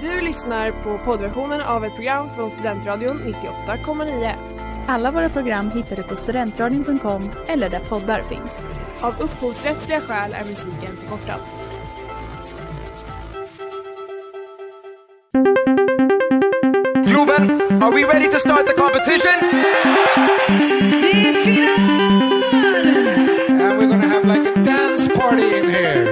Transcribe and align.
Du 0.00 0.20
lyssnar 0.20 0.70
på 0.70 0.98
poddversionen 1.04 1.60
av 1.60 1.84
ett 1.84 1.94
program 1.94 2.28
från 2.36 2.50
Studentradion 2.50 3.34
98,9. 3.66 4.34
Alla 4.88 5.10
våra 5.12 5.28
program 5.28 5.70
hittar 5.70 5.96
du 5.96 6.02
på 6.02 6.16
studentradion.com 6.16 7.30
eller 7.46 7.70
där 7.70 7.80
poddar 7.80 8.22
finns. 8.22 8.66
Av 9.00 9.14
upphovsrättsliga 9.20 10.00
skäl 10.00 10.32
är 10.32 10.44
musiken 10.44 10.96
förkortad. 10.96 11.40
Globen, 17.06 17.50
are 17.82 17.90
we 17.90 18.04
ready 18.04 18.28
to 18.28 18.38
start 18.38 18.66
the 18.66 18.74
competition? 18.74 19.38
And 23.60 23.78
we're 23.78 23.88
gonna 23.88 24.06
have 24.06 24.24
like 24.24 24.46
a 24.46 24.62
dance 24.62 25.08
party 25.08 25.58
in 25.58 25.68
here. 25.68 26.04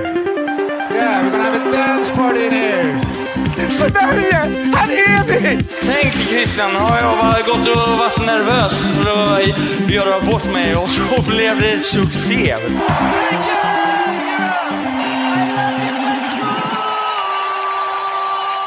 Yeah, 0.91 1.23
we're 1.25 1.31
gonna 1.31 1.45
have 1.45 1.69
a 1.69 1.73
dance 1.73 2.11
party 2.11 2.47
in 2.47 2.53
here. 2.53 2.76
Sverige, 3.77 4.41
här 4.75 4.91
är 4.93 5.25
vi! 5.29 5.63
Tänk 5.93 6.13
Christian, 6.13 6.71
har 6.71 6.99
jag 6.99 7.19
bara 7.19 7.41
gått 7.51 7.69
och 7.77 7.99
varit 7.99 8.27
nervös 8.27 8.75
för 8.79 9.11
att 9.11 9.91
göra 9.91 10.21
bort 10.31 10.53
mig 10.53 10.77
och 10.77 10.89
så 10.89 11.31
blev 11.31 11.61
det 11.61 11.79
succé. 11.79 12.55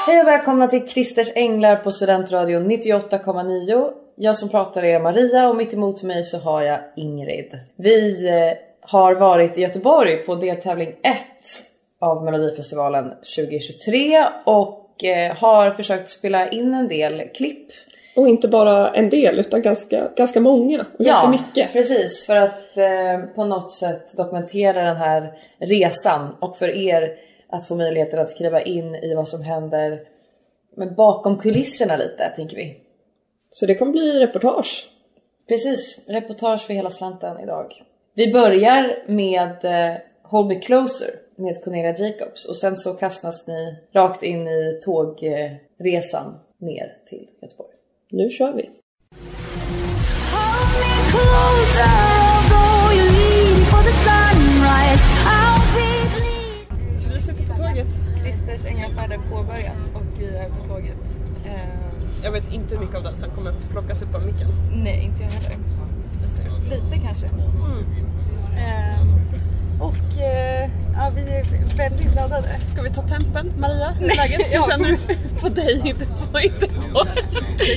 Hej 0.07 0.21
och 0.21 0.27
välkomna 0.27 0.67
till 0.67 0.87
Christers 0.87 1.31
Änglar 1.35 1.75
på 1.75 1.91
Studentradion 1.91 2.71
98,9. 2.71 3.89
Jag 4.15 4.35
som 4.37 4.49
pratar 4.49 4.83
är 4.83 4.99
Maria 4.99 5.49
och 5.49 5.55
mitt 5.55 5.73
emot 5.73 6.03
mig 6.03 6.23
så 6.23 6.37
har 6.37 6.61
jag 6.61 6.79
Ingrid. 6.95 7.59
Vi 7.75 8.27
eh, 8.27 8.57
har 8.81 9.15
varit 9.15 9.57
i 9.57 9.61
Göteborg 9.61 10.17
på 10.17 10.35
deltävling 10.35 10.89
1 10.89 11.17
av 11.99 12.23
Melodifestivalen 12.23 13.09
2023 13.09 14.25
och 14.45 14.88
eh, 15.03 15.37
har 15.37 15.71
försökt 15.71 16.09
spela 16.09 16.49
in 16.49 16.73
en 16.73 16.87
del 16.87 17.29
klipp. 17.33 17.67
Och 18.15 18.29
inte 18.29 18.47
bara 18.47 18.91
en 18.93 19.09
del 19.09 19.39
utan 19.39 19.61
ganska, 19.61 20.09
ganska 20.15 20.39
många. 20.39 20.85
Och 20.99 21.05
ganska 21.05 21.29
mycket. 21.29 21.73
precis. 21.73 22.25
För 22.25 22.35
att 22.35 22.77
eh, 22.77 23.19
på 23.35 23.45
något 23.45 23.73
sätt 23.73 24.17
dokumentera 24.17 24.83
den 24.83 24.97
här 24.97 25.33
resan 25.59 26.35
och 26.39 26.57
för 26.57 26.69
er 26.69 27.15
att 27.49 27.67
få 27.67 27.75
möjligheten 27.75 28.19
att 28.19 28.29
skriva 28.29 28.61
in 28.61 28.95
i 28.95 29.13
vad 29.15 29.27
som 29.27 29.41
händer 29.41 29.99
men 30.75 30.95
bakom 30.95 31.37
kulisserna 31.37 31.97
lite, 31.97 32.33
tänker 32.35 32.55
vi. 32.55 32.77
Så 33.51 33.65
det 33.65 33.75
kommer 33.75 33.91
bli 33.91 34.19
reportage. 34.19 34.89
Precis, 35.47 35.99
reportage 36.07 36.61
för 36.61 36.73
hela 36.73 36.89
slanten 36.89 37.39
idag. 37.39 37.83
Vi 38.13 38.33
börjar 38.33 39.03
med 39.07 39.65
eh, 39.65 39.97
Hold 40.23 40.47
Me 40.47 40.59
Closer 40.59 41.09
med 41.39 41.63
Cornelia 41.63 41.97
Jacobs 41.97 42.45
och 42.45 42.57
sen 42.57 42.77
så 42.77 42.93
kastas 42.93 43.47
ni 43.47 43.75
rakt 43.93 44.23
in 44.23 44.47
i 44.47 44.79
tågresan 44.83 46.39
ner 46.57 46.97
till 47.09 47.27
Göteborg. 47.41 47.69
Nu 48.11 48.29
kör 48.29 48.53
vi. 48.53 48.69
Vi 57.13 57.21
sitter 57.21 57.47
på 57.47 57.55
tåget. 57.55 57.87
Christers 58.21 58.65
änglafärd 58.65 59.11
är 59.11 59.29
påbörjat 59.29 59.95
och 59.95 60.19
vi 60.19 60.35
är 60.35 60.49
på 60.49 60.67
tåget. 60.67 61.23
Jag 62.23 62.31
vet 62.31 62.53
inte 62.53 62.75
hur 62.75 62.81
mycket 62.81 62.97
av 62.97 63.03
det 63.03 63.15
som 63.15 63.29
kommer 63.29 63.53
plockas 63.71 64.01
upp 64.01 64.15
av 64.15 64.25
micken. 64.25 64.47
nej, 64.83 65.05
inte 65.05 65.23
jag 65.23 65.29
heller. 65.29 65.57
Lite 66.69 67.05
kanske. 67.07 67.25
Ehm, 68.57 69.07
och 69.79 70.21
eh, 70.21 70.69
ja, 70.93 71.11
vi 71.15 71.21
är 71.21 71.77
väldigt 71.77 72.15
laddade. 72.15 72.59
Ska 72.73 72.81
vi 72.81 72.89
ta 72.89 73.01
tempen? 73.01 73.53
Maria, 73.57 73.89
hur 73.89 74.11
är 74.11 74.15
läget? 74.15 74.41
ja, 74.51 74.61
Hur 74.61 74.71
känner 74.71 74.89
du? 74.89 74.97
På 75.41 75.49
dig, 75.61 75.81
inte 75.85 76.05
på, 76.31 76.39
inte 76.39 76.67
på. 76.67 77.07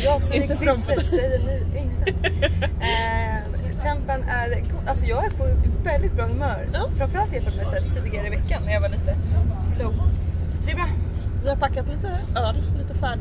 Jag 0.04 0.22
säger 0.22 0.42
Inte 0.42 0.56
Christer, 0.56 1.04
säger 1.04 1.38
ni 1.38 1.78
änglar. 1.78 2.08
Eh, 2.80 3.82
tempen 3.82 4.22
är 4.22 4.48
god. 4.60 4.88
Alltså 4.88 5.04
jag 5.04 5.24
är 5.24 5.30
på 5.30 5.48
väldigt 5.84 6.12
bra 6.12 6.26
humör. 6.26 6.68
Ja. 6.72 6.88
Framförallt 6.98 7.32
jämfört 7.32 7.56
med 7.56 7.66
här, 7.66 7.80
tidigare 7.80 8.26
i 8.26 8.30
veckan 8.30 8.62
när 8.64 8.72
jag 8.72 8.80
var 8.80 8.88
lite 8.88 9.16
low. 9.78 9.94
Så 10.60 10.66
det 10.66 10.72
är 10.72 10.76
bra. 10.76 10.88
Vi 11.42 11.48
har 11.48 11.56
packat 11.56 11.88
lite 11.88 12.08
öl, 12.36 12.56
lite 12.78 12.94
färd. 12.94 13.18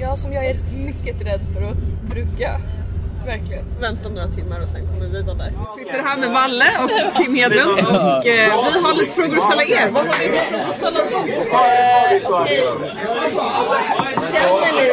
Jag 0.00 0.18
som 0.18 0.32
jag 0.32 0.46
är 0.46 0.56
mycket 0.78 1.26
rädd 1.26 1.40
för 1.54 1.62
att 1.62 1.76
bruka. 2.10 2.60
Verkligen. 3.26 3.64
Vänta 3.80 4.08
några 4.08 4.28
timmar 4.28 4.62
och 4.62 4.68
sen 4.68 4.86
kommer 4.86 5.06
vi 5.06 5.22
vara 5.22 5.36
där. 5.36 5.52
Vi 5.76 5.84
sitter 5.84 6.02
här 6.02 6.16
med 6.16 6.30
Valle 6.30 6.70
och 6.84 7.16
Tim 7.16 7.34
Hedlund 7.34 7.78
och 7.78 8.26
eh, 8.26 8.72
vi 8.74 8.80
har 8.80 8.94
lite 8.94 9.12
frågor 9.12 9.38
att 9.38 9.44
ställa 9.44 9.62
er. 9.62 9.90
Vad 9.90 10.06
har 10.06 10.14
ni 10.18 10.28
för 10.28 10.44
frågor 10.50 10.70
att 10.70 10.76
ställa 10.76 10.98
dem? 11.10 11.28
Känner 14.32 14.72
ni 14.76 14.88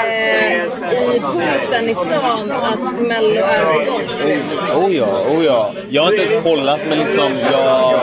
eh, 0.00 1.16
i 1.16 1.20
pulsen 1.20 1.88
i 1.88 1.94
stan 1.94 2.52
att 2.52 3.00
Mello 3.00 3.40
är 3.40 3.64
på 3.64 3.90
gång? 3.90 4.84
Oh 4.84 4.96
ja, 4.96 5.20
oh 5.28 5.44
ja. 5.44 5.72
Jag 5.88 6.02
har 6.02 6.12
inte 6.12 6.32
ens 6.32 6.44
kollat 6.44 6.80
men 6.88 6.98
liksom 6.98 7.38
jag... 7.52 8.00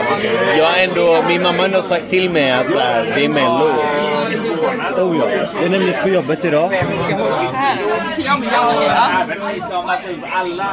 Jag 0.57 0.83
ändå... 0.83 1.23
Min 1.27 1.41
mamma 1.41 1.57
har 1.57 1.65
ändå 1.65 1.81
sagt 1.81 2.09
till 2.09 2.29
mig 2.29 2.51
att 2.51 2.71
så 2.71 2.79
här, 2.79 3.11
det 3.15 3.25
är 3.25 3.29
mello. 3.29 3.71
Oh 4.97 5.17
ja, 5.17 5.29
jag 5.55 5.63
är 5.63 5.69
nämligen 5.69 6.03
på 6.03 6.09
jobbet 6.09 6.45
idag. 6.45 6.71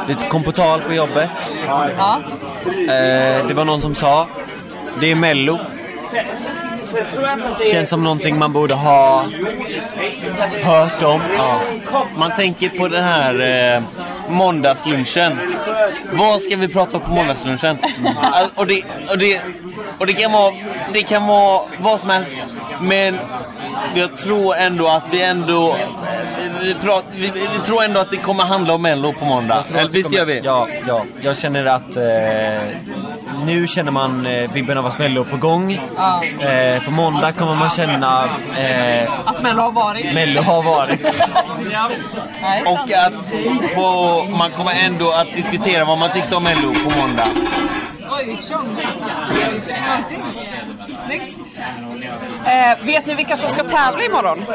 Det 0.07 0.29
kom 0.29 0.43
på 0.43 0.51
tal 0.51 0.81
på 0.81 0.93
jobbet. 0.93 1.53
Ja. 1.67 2.21
Eh, 2.67 3.47
det 3.47 3.53
var 3.53 3.65
någon 3.65 3.81
som 3.81 3.95
sa, 3.95 4.27
det 4.99 5.11
är 5.11 5.15
mello. 5.15 5.59
Känns 7.71 7.89
som 7.89 8.03
någonting 8.03 8.37
man 8.37 8.53
borde 8.53 8.73
ha 8.73 9.25
hört 10.63 11.03
om. 11.03 11.21
Ja. 11.37 11.61
Man 12.17 12.31
tänker 12.35 12.69
på 12.69 12.87
den 12.87 13.03
här 13.03 13.33
eh, 13.75 13.83
måndagslunchen. 14.29 15.39
Vad 16.11 16.41
ska 16.41 16.55
vi 16.55 16.67
prata 16.67 16.97
om 16.97 17.03
på 17.03 17.09
måndagslunchen? 17.11 17.77
Och 18.55 18.67
det, 18.67 18.83
och 19.09 19.17
det, 19.17 19.41
och 19.99 20.05
det, 20.05 20.13
kan 20.13 20.31
vara, 20.31 20.53
det 20.93 21.03
kan 21.03 21.27
vara 21.27 21.61
vad 21.79 21.99
som 21.99 22.09
helst. 22.09 22.37
Men 22.81 23.19
jag 23.95 24.17
tror 24.17 24.55
ändå 24.55 24.87
att 24.87 25.03
vi 25.11 25.23
ändå... 25.23 25.75
eh, 25.75 25.79
Vi, 26.61 26.73
prat, 26.73 27.03
vi, 27.11 27.31
vi 27.31 27.65
tror 27.65 27.83
ändå 27.83 27.99
att 27.99 28.09
det 28.11 28.17
kommer 28.17 28.43
handla 28.43 28.73
om 28.73 28.81
Mello 28.81 29.13
på 29.13 29.25
måndag. 29.25 29.63
Eller 29.75 29.89
visst 29.89 30.13
gör 30.13 30.25
vi? 30.25 30.41
Ja, 30.43 30.67
ja. 30.87 31.03
Jag 31.21 31.37
känner 31.37 31.65
att 31.65 31.95
eh, 31.95 32.67
nu 33.45 33.67
känner 33.67 33.91
man 33.91 34.25
eh, 34.25 34.51
vibben 34.53 34.77
av 34.77 34.85
att 34.85 34.99
Mello 34.99 35.21
är 35.21 35.25
på 35.25 35.37
gång. 35.37 35.73
Eh, 36.39 36.83
på 36.83 36.91
måndag 36.91 37.31
kommer 37.31 37.55
man 37.55 37.69
känna 37.69 38.29
eh, 38.57 39.09
Att 39.25 39.41
Mello 39.41 39.61
har 39.61 39.71
varit. 39.71 40.13
Mello 40.13 40.41
har 40.41 40.63
varit. 40.63 41.01
Och 42.65 42.91
att 42.91 43.31
på, 43.75 44.18
man 44.23 44.51
kommer 44.51 44.71
ändå 44.71 45.11
att 45.11 45.35
diskutera 45.35 45.85
vad 45.85 45.97
man 45.97 46.11
tyckte 46.11 46.35
om 46.35 46.43
Mello 46.43 46.73
på 46.73 46.99
måndag. 46.99 47.27
Oj. 48.11 48.37
Snyggt. 51.05 51.37
Eh, 52.45 52.85
vet 52.85 53.05
ni 53.05 53.15
vilka 53.15 53.37
som 53.37 53.49
ska 53.49 53.63
tävla 53.63 54.03
imorgon? 54.03 54.45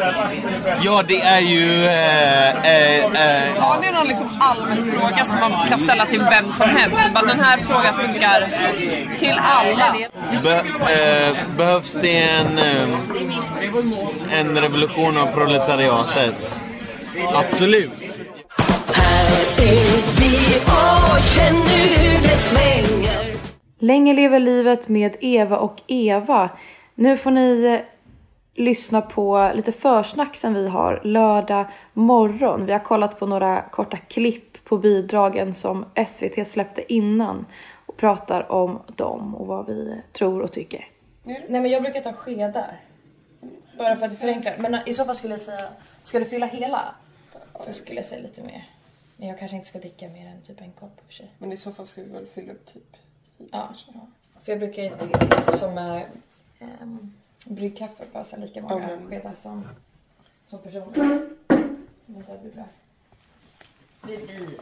Ja, 0.83 1.03
det 1.09 1.21
är 1.21 1.41
ju... 1.41 1.87
Eh, 1.87 2.49
eh, 2.49 3.05
eh, 3.05 3.63
Har 3.63 3.81
ni 3.81 3.91
någon 3.91 4.09
liksom 4.09 4.29
allmän 4.41 4.93
fråga 4.93 5.25
som 5.25 5.41
man 5.41 5.69
kan 5.69 5.79
ställa 5.79 6.07
till 6.07 6.21
vem 6.21 6.53
som 6.53 6.69
helst? 6.69 6.97
Bara 7.15 7.27
den 7.27 7.41
här 7.41 7.59
frågan 7.59 7.95
funkar 7.95 8.49
till 9.19 9.41
alla. 9.43 9.95
be, 10.43 10.57
eh, 10.93 11.37
behövs 11.57 11.93
det 11.93 12.19
en, 12.19 12.59
eh, 12.59 12.89
en 14.41 14.59
revolution 14.59 15.19
av 15.19 15.27
proletariatet? 15.27 16.59
Absolut. 17.35 18.04
Länge 23.79 24.13
lever 24.13 24.39
livet 24.39 24.89
med 24.89 25.17
Eva 25.21 25.59
och 25.59 25.83
Eva. 25.87 26.51
Nu 26.95 27.17
får 27.17 27.31
ni 27.31 27.65
eh, 27.65 27.81
lyssna 28.65 29.01
på 29.01 29.51
lite 29.55 29.73
försnack 29.73 30.37
som 30.37 30.55
vi 30.55 30.69
har 30.69 31.01
lördag 31.05 31.67
morgon. 31.93 32.67
Vi 32.67 32.73
har 32.73 32.79
kollat 32.79 33.19
på 33.19 33.27
några 33.27 33.63
korta 33.63 33.97
klipp 33.97 34.65
på 34.65 34.79
bidragen 34.79 35.55
som 35.55 35.85
SVT 36.07 36.47
släppte 36.47 36.93
innan 36.95 37.47
och 37.87 37.97
pratar 37.97 38.53
om 38.53 38.83
dem 38.97 39.35
och 39.35 39.47
vad 39.47 39.67
vi 39.67 40.03
tror 40.13 40.43
och 40.43 40.53
tycker. 40.53 40.89
Nej 41.25 41.47
men 41.49 41.67
jag 41.67 41.83
brukar 41.83 42.01
ta 42.01 42.13
skedar. 42.13 42.81
Bara 43.79 43.97
för 43.97 44.05
att 44.07 44.11
det 44.11 44.17
förenklar. 44.17 44.57
Men 44.59 44.79
i 44.87 44.95
så 44.95 45.05
fall 45.05 45.17
skulle 45.17 45.35
jag 45.35 45.41
säga, 45.41 45.69
ska 46.03 46.19
du 46.19 46.25
fylla 46.25 46.47
hela? 46.47 46.95
Så 47.67 47.73
skulle 47.73 48.01
jag 48.01 48.09
säga 48.09 48.23
lite 48.23 48.43
mer. 48.43 48.65
Men 49.17 49.29
jag 49.29 49.39
kanske 49.39 49.57
inte 49.57 49.69
ska 49.69 49.79
dricka 49.79 50.09
mer 50.09 50.27
än 50.27 50.43
typ 50.43 50.61
en 50.61 50.73
kopp 50.73 51.01
för 51.07 51.13
sig. 51.15 51.31
Men 51.39 51.53
i 51.53 51.57
så 51.57 51.73
fall 51.73 51.87
ska 51.87 52.03
vi 52.03 52.09
väl 52.09 52.27
fylla 52.27 52.53
upp 52.53 52.67
typ. 52.67 52.97
Ja, 53.39 53.75
ja. 53.95 54.01
För 54.43 54.53
jag 54.53 54.59
brukar 54.59 54.83
ju 54.83 54.91
som 55.59 55.79
äh, 55.79 56.03
ähm, 56.61 57.15
bryggkaffe 57.45 58.05
här 58.13 58.39
lika 58.39 58.63
många 58.63 58.91
Ja, 58.91 58.97
men- 58.97 59.09
skedar 59.09 59.35
som, 59.43 59.69
som 60.51 60.59
personer. 60.59 61.29
Det 62.07 62.41
blir 62.43 62.53
bra. 62.55 62.65
Vi, 64.07 64.17
vi. 64.17 64.59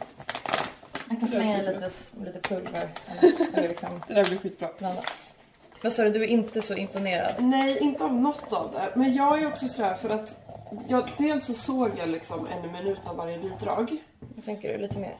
Jag 1.09 1.19
kan 1.19 1.27
slänga 1.27 1.59
i 1.63 1.65
lite, 1.65 1.91
lite 2.25 2.39
pulver 2.39 2.89
eller, 3.07 3.57
eller 3.57 3.67
liksom 3.67 4.01
Det 4.07 4.13
där 4.13 4.25
blir 4.25 4.37
skitbra. 4.37 4.69
blanda. 4.77 5.01
Vad 5.83 5.93
sa 5.93 6.03
du, 6.03 6.09
du 6.09 6.23
är 6.23 6.27
inte 6.27 6.61
så 6.61 6.75
imponerad? 6.75 7.35
Nej, 7.39 7.77
inte 7.79 8.03
av 8.03 8.13
något 8.13 8.53
av 8.53 8.71
det. 8.71 8.91
Men 8.95 9.13
jag 9.13 9.41
är 9.43 9.47
också 9.47 9.67
sådär 9.67 9.93
för 9.93 10.09
att 10.09 10.37
jag, 10.87 11.09
dels 11.17 11.45
så 11.45 11.53
såg 11.53 11.91
jag 11.97 12.09
liksom 12.09 12.47
en 12.47 12.71
minut 12.71 12.99
av 13.05 13.15
varje 13.15 13.39
bidrag. 13.39 13.97
Vad 14.35 14.45
tänker 14.45 14.73
du? 14.73 14.77
Lite 14.77 14.99
mer? 14.99 15.17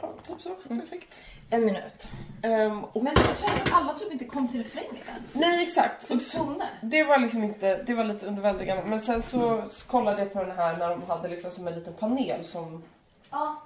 Ja, 0.00 0.12
typ 0.26 0.40
så. 0.40 0.54
Perfekt. 0.54 1.18
En 1.50 1.64
minut. 1.64 2.08
Ehm, 2.42 2.84
och, 2.84 3.02
Men 3.04 3.14
det 3.14 3.20
känns 3.20 3.44
att 3.62 3.72
alla 3.72 3.94
typ 3.94 4.12
inte 4.12 4.24
kom 4.24 4.48
till 4.48 4.62
refrängen 4.62 4.96
ens. 5.08 5.34
nej, 5.34 5.64
exakt. 5.64 6.08
Typ 6.08 6.30
toner. 6.30 6.68
det 6.82 7.04
var 7.04 7.18
liksom 7.18 7.44
inte, 7.44 7.82
det 7.82 7.94
var 7.94 8.04
lite 8.04 8.26
underväldigande. 8.26 8.82
Men 8.84 9.00
sen 9.00 9.22
så 9.22 9.64
kollade 9.86 10.18
jag 10.22 10.32
på 10.32 10.44
den 10.44 10.56
här 10.56 10.76
när 10.76 10.88
de 10.90 11.02
hade 11.02 11.28
liksom 11.28 11.50
som 11.50 11.68
en 11.68 11.74
liten 11.74 11.94
panel 11.94 12.44
som 12.44 12.82
Ja. 13.30 13.62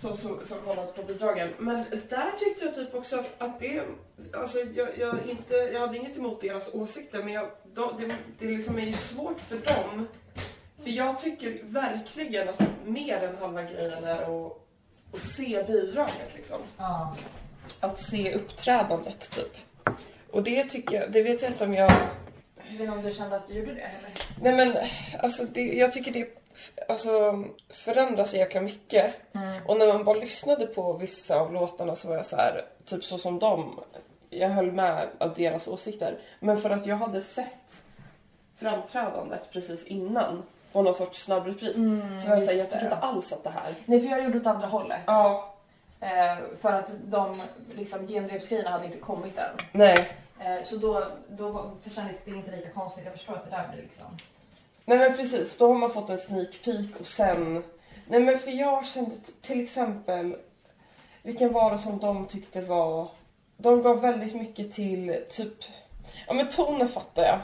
som, 0.00 0.16
som, 0.16 0.38
som 0.44 0.58
kollade 0.64 0.92
på 0.92 1.02
bidragen. 1.02 1.54
Men 1.58 1.84
där 2.08 2.38
tyckte 2.38 2.64
jag 2.64 2.74
typ 2.74 2.94
också 2.94 3.24
att 3.38 3.60
det... 3.60 3.82
Alltså 4.34 4.58
jag, 4.58 4.88
jag, 4.98 5.14
inte, 5.28 5.54
jag 5.54 5.80
hade 5.80 5.96
inget 5.96 6.16
emot 6.16 6.40
deras 6.40 6.74
åsikter 6.74 7.22
men 7.22 7.32
jag, 7.32 7.50
de, 7.74 7.92
det, 7.98 8.14
det 8.38 8.46
liksom 8.46 8.78
är 8.78 8.82
ju 8.86 8.92
svårt 8.92 9.40
för 9.40 9.58
dem. 9.58 10.08
För 10.82 10.90
jag 10.90 11.18
tycker 11.18 11.60
verkligen 11.62 12.48
att 12.48 12.62
mer 12.84 13.22
än 13.22 13.36
halva 13.36 13.62
grejen 13.62 14.04
är 14.04 14.46
att, 14.46 14.52
att 15.12 15.20
se 15.20 15.62
bidraget 15.62 16.34
liksom. 16.36 16.58
Ja. 16.76 17.16
Att 17.80 18.00
se 18.00 18.34
uppträdandet 18.34 19.30
typ. 19.30 19.56
Och 20.30 20.42
det 20.42 20.64
tycker 20.64 21.00
jag, 21.00 21.12
det 21.12 21.22
vet 21.22 21.42
jag 21.42 21.50
inte 21.50 21.64
om 21.64 21.74
jag... 21.74 21.90
Jag 21.90 22.72
vet 22.72 22.80
inte 22.80 22.92
om 22.92 23.02
du 23.02 23.12
kände 23.12 23.36
att 23.36 23.48
du 23.48 23.54
gjorde 23.54 23.74
det 23.74 23.80
heller? 23.80 24.10
Nej 24.40 24.52
men 24.52 24.86
alltså 25.22 25.44
det, 25.44 25.62
jag 25.62 25.92
tycker 25.92 26.12
det 26.12 26.40
alltså, 26.88 27.44
förändras 27.68 28.30
så 28.30 28.36
jäkla 28.36 28.60
mycket. 28.60 29.14
Och 29.66 29.78
när 29.78 29.86
man 29.86 30.04
bara 30.04 30.18
lyssnade 30.18 30.66
på 30.66 30.92
vissa 30.92 31.40
av 31.40 31.52
låtarna 31.52 31.96
så 31.96 32.08
var 32.08 32.16
jag 32.16 32.26
så 32.26 32.36
här, 32.36 32.64
typ 32.84 33.04
så 33.04 33.18
som 33.18 33.38
dem. 33.38 33.80
Jag 34.30 34.48
höll 34.48 34.72
med 34.72 35.08
av 35.18 35.34
deras 35.34 35.68
åsikter. 35.68 36.18
Men 36.40 36.60
för 36.60 36.70
att 36.70 36.86
jag 36.86 36.96
hade 36.96 37.22
sett 37.22 37.82
framträdandet 38.56 39.52
precis 39.52 39.84
innan 39.84 40.42
och 40.72 40.84
någon 40.84 40.94
sorts 40.94 41.22
snabb 41.22 41.46
repris. 41.46 41.76
så 42.22 42.28
var 42.28 42.36
jag 42.36 42.44
såhär, 42.44 42.58
jag 42.58 42.70
tycker 42.70 42.84
inte 42.84 42.96
alls 42.96 43.32
att 43.32 43.44
det 43.44 43.50
här... 43.50 43.74
Nej, 43.86 44.00
för 44.00 44.08
jag 44.08 44.24
gjorde 44.24 44.38
åt 44.38 44.46
andra 44.46 44.66
hållet. 44.66 45.00
Ja, 45.06 45.50
Eh, 46.00 46.36
för 46.60 46.72
att 46.72 46.92
de 47.04 47.42
liksom, 47.74 48.06
gendrevsgrejerna 48.06 48.70
hade 48.70 48.86
inte 48.86 48.98
kommit 48.98 49.38
än. 49.38 49.56
nej. 49.72 50.12
Eh, 50.40 50.64
så 50.64 50.76
då, 50.76 51.04
då 51.28 51.70
kändes 51.94 52.16
det 52.24 52.30
inte 52.30 52.56
lika 52.56 52.70
konstigt. 52.70 53.04
Jag 53.04 53.12
förstår 53.12 53.34
att 53.34 53.50
det 53.50 53.56
där 53.56 53.68
blir 53.72 53.82
liksom... 53.82 54.06
Nej 54.84 54.98
men 54.98 55.16
precis, 55.16 55.56
då 55.58 55.66
har 55.66 55.74
man 55.74 55.92
fått 55.92 56.10
en 56.10 56.18
sneak 56.18 56.60
peek 56.64 57.00
och 57.00 57.06
sen... 57.06 57.64
Nej 58.06 58.20
men 58.20 58.38
för 58.38 58.50
jag 58.50 58.86
kände 58.86 59.16
till 59.42 59.64
exempel, 59.64 60.36
vilken 61.22 61.52
var 61.52 61.72
det 61.72 61.78
som 61.78 61.98
de 61.98 62.26
tyckte 62.26 62.60
var... 62.60 63.08
De 63.56 63.82
gav 63.82 64.00
väldigt 64.00 64.34
mycket 64.34 64.72
till 64.72 65.24
typ... 65.30 65.54
Ja 66.26 66.32
men 66.32 66.48
tonen 66.48 66.88
fattar 66.88 67.22
jag. 67.22 67.40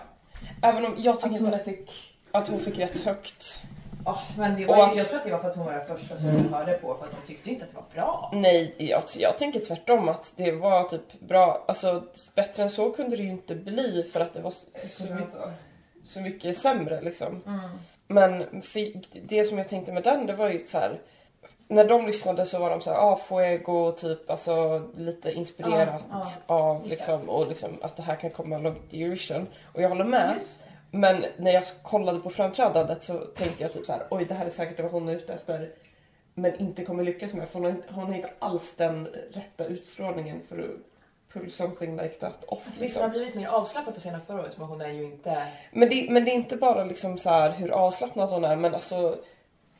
Även 0.63 0.87
om 0.87 0.95
jag 0.99 1.21
tycker 1.21 1.37
Att 1.37 1.41
inte 1.41 1.59
fick... 1.59 2.06
att 2.37 2.49
hon 2.49 2.61
fick 2.61 2.79
rätt 2.79 3.01
högt. 3.05 3.61
Ja, 4.05 4.23
men 4.39 4.57
det 4.61 4.65
var, 4.67 4.87
att- 4.87 4.97
jag 4.97 5.09
tror 5.09 5.19
att 5.19 5.25
det 5.25 5.31
var 5.33 5.39
för 5.39 5.49
att 5.49 5.57
hon 5.57 5.67
var 5.67 5.73
den 5.73 5.87
första 5.87 6.17
som 6.17 6.27
jag 6.27 6.59
hörde 6.59 6.73
på 6.73 6.95
för 6.95 7.05
att 7.05 7.11
de 7.11 7.27
tyckte 7.27 7.51
inte 7.51 7.65
att 7.65 7.71
det 7.71 7.77
var 7.77 7.85
bra. 7.95 8.31
Nej, 8.35 8.75
jag, 8.79 9.03
jag 9.17 9.39
tänker 9.39 9.61
tvärtom 9.61 10.09
att 10.09 10.33
det 10.37 10.53
var 10.53 10.85
typ 10.89 11.21
bra. 11.21 11.65
Alltså 11.69 12.03
bättre 12.35 12.63
än 12.63 12.71
så 12.71 12.91
kunde 12.93 13.17
det 13.17 13.23
ju 13.23 13.31
inte 13.31 13.55
bli 13.55 14.11
för 14.13 14.21
att 14.21 14.35
det 14.35 14.41
var 14.41 14.51
så, 14.51 14.67
så, 14.89 15.03
mycket, 15.15 15.29
så 16.07 16.21
mycket 16.21 16.59
sämre 16.59 17.01
liksom. 17.01 17.43
Men 18.09 18.63
för, 18.63 18.93
det 19.29 19.45
som 19.45 19.59
jag 19.59 19.69
tänkte 19.69 19.93
med 19.93 20.03
den, 20.03 20.27
det 20.27 20.33
var 20.33 20.49
ju 20.49 20.67
så 20.67 20.79
här. 20.79 20.99
När 21.69 21.85
de 21.85 22.07
lyssnade 22.07 22.47
så 22.47 22.59
var 22.59 22.71
de 22.71 22.81
så 22.81 22.91
här, 22.91 22.99
ah, 22.99 23.17
Fuego, 23.17 23.93
typ 23.93 24.31
alltså 24.31 24.83
lite 24.97 25.33
inspirerat 25.33 26.03
Ja, 26.11 26.27
av 26.47 26.77
Just 26.77 26.85
det. 26.85 26.91
liksom, 27.13 27.29
och 27.29 27.47
liksom 27.49 27.79
att 27.83 27.97
det 27.97 28.03
här 28.03 28.17
kan 28.17 28.31
komma 28.31 28.59
långt 28.59 28.83
i 28.95 29.03
Eurovision. 29.05 29.47
Och 29.75 29.83
jag 29.83 29.89
håller 29.89 30.05
med. 30.05 30.35
Men 30.91 31.25
när 31.37 31.51
jag 31.53 31.65
kollade 31.83 32.19
på 32.19 32.31
framträdandet 32.31 33.05
så 33.05 33.19
tänkte 33.19 33.63
jag 33.63 33.73
typ 33.73 33.87
så 33.87 33.93
här, 33.93 34.07
oj 34.11 34.25
det 34.25 34.35
här 34.35 34.47
är 34.47 34.51
säkert 34.51 34.81
vad 34.81 34.93
hon 34.93 35.09
är 35.09 35.17
ute 35.17 35.35
efter. 35.35 35.71
Men 36.35 36.61
inte 36.61 36.85
kommer 36.85 37.05
lyckas 37.05 37.33
med 37.33 37.49
för 37.49 37.59
hon 37.59 37.65
har, 37.65 37.83
hon 37.89 38.07
har 38.07 38.15
inte 38.15 38.31
alls 38.39 38.75
den 38.77 39.07
rätta 39.33 39.65
utstrålningen 39.65 40.41
för 40.49 40.59
att 40.59 40.71
pull 41.33 41.53
something 41.53 41.97
like 41.97 42.15
that 42.15 42.45
off. 42.49 42.67
Visst, 42.67 42.81
Liksom. 42.81 43.03
hon 43.03 43.11
har 43.11 43.19
blivit 43.19 43.35
mer 43.35 43.49
avslappnad 43.49 43.95
på 43.95 44.01
senare 44.01 44.21
förra 44.27 44.41
året 44.41 44.59
men 44.59 44.67
hon 44.67 44.81
är 44.81 44.89
ju 44.89 45.05
inte... 45.05 45.47
Men, 45.73 45.89
det, 45.89 46.07
men 46.11 46.25
det 46.25 46.31
är 46.31 46.35
inte 46.35 46.57
bara 46.57 46.85
liksom 46.85 47.19
så 47.19 47.31
här 47.31 47.51
hur 47.51 47.71
avslappnad 47.71 48.31
hon 48.31 48.45
är 48.45 48.57
men 48.57 48.75
alltså 48.75 49.19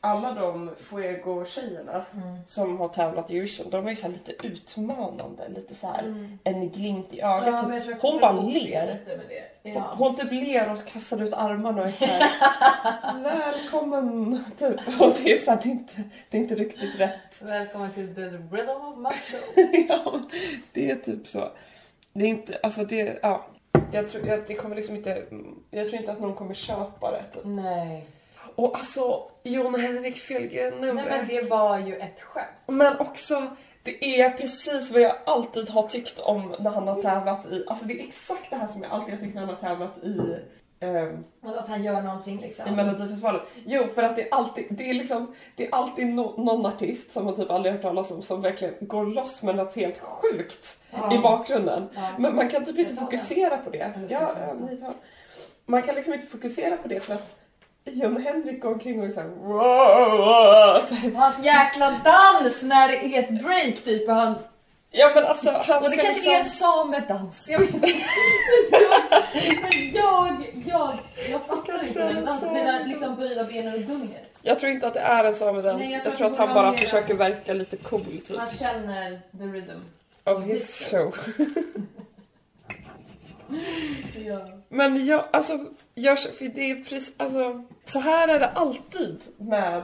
alla 0.07 0.33
de 0.33 0.71
Fuego-tjejerna 0.79 2.05
som 2.45 2.77
har 2.79 2.87
tävlat 2.87 3.31
i 3.31 3.37
Eurovision, 3.37 3.69
de 3.69 3.85
är 3.85 3.89
ju 3.89 3.95
så 3.95 4.01
här 4.05 4.09
lite 4.13 4.47
utmanande, 4.47 5.49
lite 5.49 5.75
så 5.75 5.87
här 5.87 6.29
en 6.43 6.69
glimt 6.69 7.13
i 7.13 7.21
ögat. 7.21 7.61
tror 7.63 7.79
typ. 7.79 8.01
Hon 8.01 8.19
bara 8.21 8.31
ler. 8.41 8.99
det. 9.05 9.43
Hon, 9.63 9.73
Ja. 9.73 9.93
hon 9.97 10.15
typ 10.15 10.31
ler 10.31 10.71
och 10.73 10.85
kastar 10.85 11.23
ut 11.23 11.33
armarna 11.33 11.81
och 11.81 11.87
är 11.87 11.91
såhär 11.91 13.23
Välkommen! 13.23 14.43
Typ. 14.59 14.79
Och 15.01 15.13
det 15.23 15.33
är 15.33 15.37
såhär, 15.37 15.59
det 15.63 15.69
är 15.69 15.71
inte, 15.71 15.93
det 16.29 16.37
är 16.37 16.41
inte 16.41 16.55
riktigt 16.55 16.99
rätt. 16.99 17.41
Välkommen 17.41 17.91
till 17.93 18.15
the 18.15 18.21
rhythm 18.21 18.69
of 18.69 18.97
my 18.97 19.09
show. 19.09 19.39
ja, 19.89 20.19
det 20.73 20.91
är 20.91 20.95
typ 20.95 21.27
så. 21.27 21.49
Det 22.13 22.23
är 22.25 22.29
inte, 22.29 22.59
alltså 22.63 22.83
det, 22.85 23.19
ja. 23.21 23.45
Jag 23.91 24.07
tror, 24.07 24.27
jag, 24.27 24.39
det 24.47 24.53
kommer 24.55 24.75
liksom 24.75 24.95
inte, 24.95 25.23
jag 25.71 25.87
tror 25.89 25.99
inte 25.99 26.11
att 26.11 26.19
någon 26.19 26.35
kommer 26.35 26.53
köpa 26.53 27.11
det. 27.11 27.23
Typ. 27.33 27.41
Nej. 27.45 28.05
Och 28.57 28.77
alltså, 28.77 29.29
Jon 29.43 29.79
Henrik 29.79 30.17
Fjällgren 30.17 30.73
Nej 30.79 30.93
men 30.93 31.27
det 31.27 31.49
var 31.49 31.79
ju 31.79 31.95
ett 31.95 32.21
skämt. 32.21 32.47
Men 32.67 32.99
också, 32.99 33.43
det 33.83 34.21
är 34.21 34.29
precis 34.29 34.91
vad 34.91 35.01
jag 35.01 35.15
alltid 35.25 35.69
har 35.69 35.83
tyckt 35.87 36.19
om 36.19 36.55
när 36.59 36.71
han 36.71 36.87
har 36.87 37.01
tävlat 37.01 37.45
i, 37.45 37.63
alltså 37.67 37.85
det 37.85 38.01
är 38.01 38.07
exakt 38.07 38.49
det 38.49 38.55
här 38.55 38.67
som 38.67 38.83
jag 38.83 38.91
alltid 38.91 39.13
har 39.13 39.21
tyckt 39.21 39.35
när 39.35 39.45
han 39.45 39.55
har 39.55 39.61
tävlat 39.61 39.97
i 40.03 40.19
Och 41.41 41.59
att 41.59 41.67
han 41.67 41.83
gör 41.83 42.01
någonting 42.01 42.39
liksom. 42.41 42.67
i 42.67 42.71
Melodifestivalen. 42.71 43.41
Jo, 43.65 43.87
för 43.95 44.03
att 44.03 44.15
det 44.15 44.27
är 44.27 44.33
alltid, 44.33 44.65
det 44.69 44.89
är 44.89 44.93
liksom, 44.93 45.35
det 45.55 45.67
är 45.67 45.75
alltid 45.75 46.07
no, 46.07 46.43
någon 46.43 46.65
artist 46.65 47.13
som 47.13 47.25
man 47.25 47.35
typ 47.35 47.49
aldrig 47.51 47.73
hört 47.73 47.81
talas 47.81 48.11
om 48.11 48.21
som 48.21 48.41
verkligen 48.41 48.73
går 48.81 49.05
loss 49.05 49.43
med 49.43 49.55
något 49.55 49.75
helt 49.75 49.99
sjukt 49.99 50.79
Ja. 50.91 51.15
i 51.15 51.17
bakgrunden. 51.17 51.89
Ja. 51.95 52.09
Men 52.19 52.35
man 52.35 52.49
kan 52.49 52.65
typ 52.65 52.77
inte 52.77 52.95
fokusera 52.95 53.57
på 53.57 53.69
det. 53.69 54.07
Ja. 54.09 54.31
Man 55.65 55.83
kan 55.83 55.95
liksom 55.95 56.13
inte 56.13 56.27
fokusera 56.27 56.77
på 56.77 56.87
det 56.87 56.99
för 56.99 57.13
att 57.13 57.46
Jon 57.93 58.21
Henrik 58.21 58.61
går 58.61 58.73
omkring 58.73 58.99
och 58.99 59.05
är 59.05 59.11
såhär 59.11 59.27
wow, 59.27 60.81
så 60.89 60.95
här. 60.95 61.11
Och 61.11 61.17
hans 61.17 61.45
jäkla 61.45 61.89
dans 61.89 62.61
när 62.61 62.87
det 62.87 62.97
är 62.97 63.23
ett 63.23 63.43
break 63.43 63.75
typ 63.83 64.09
och 64.09 64.15
han... 64.15 64.35
Ja 64.91 65.11
men 65.15 65.25
alltså 65.25 65.51
han 65.51 65.83
Och 65.83 65.89
det 65.89 65.97
kanske 65.97 66.13
liksom... 66.13 66.33
är 66.33 66.39
en 66.39 66.45
samedans. 66.45 67.45
Jag 67.47 67.59
vet 67.59 67.73
inte. 67.73 67.87
Men 69.61 69.91
jag, 69.93 70.37
jag, 70.65 70.93
jag 71.31 71.45
fattar 71.45 71.87
inte 71.87 72.07
den 72.07 72.25
dansen. 72.25 72.89
Liksom 72.89 73.15
böjda 73.15 73.43
benen 73.43 73.73
och 73.73 73.79
gunget. 73.79 74.37
Jag 74.41 74.59
tror 74.59 74.71
inte 74.71 74.87
att 74.87 74.93
det 74.93 74.99
är 74.99 75.23
en 75.23 75.35
samedans. 75.35 75.79
Nej, 75.79 75.91
jag, 75.91 75.97
jag 75.97 76.03
tror 76.03 76.15
tror 76.15 76.31
att 76.31 76.37
han 76.37 76.53
bara 76.53 76.73
försöker 76.73 77.13
verka 77.13 77.53
lite 77.53 77.77
cool 77.77 78.01
typ. 78.01 78.37
Han 78.37 78.49
känner 78.49 79.21
the 79.37 79.43
rhythm. 79.43 79.81
Of 80.23 80.43
his 80.43 80.89
show. 80.91 81.15
Men 84.69 85.05
jag, 85.05 85.25
alltså, 85.31 85.65
jag, 85.95 86.19
för 86.19 86.45
det 86.45 86.71
är 86.71 86.83
precis, 86.83 87.13
alltså, 87.17 87.63
så 87.87 87.99
här 87.99 88.27
är 88.27 88.39
det 88.39 88.49
alltid 88.49 89.21
med 89.37 89.83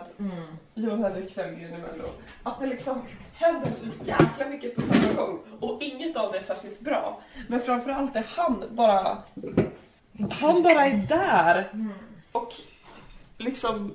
Jon 0.73 1.03
Henrik 1.03 1.33
Fjällgren 1.33 1.73
i 1.73 1.77
Mello. 1.77 2.09
Att 2.43 2.59
det 2.59 2.65
liksom 2.65 3.01
händer 3.33 3.71
så 3.71 3.85
jäkla 4.03 4.47
mycket 4.49 4.75
på 4.75 4.81
samma 4.81 5.13
gång 5.13 5.39
och 5.59 5.81
inget 5.81 6.17
av 6.17 6.31
det 6.31 6.37
är 6.37 6.43
särskilt 6.43 6.79
bra. 6.79 7.21
Men 7.47 7.61
framförallt 7.61 8.15
är 8.15 8.25
han 8.27 8.63
bara, 8.69 9.17
han 10.31 10.63
bara 10.63 10.85
är 10.85 11.07
där 11.07 11.69
och 12.31 12.53
liksom 13.37 13.93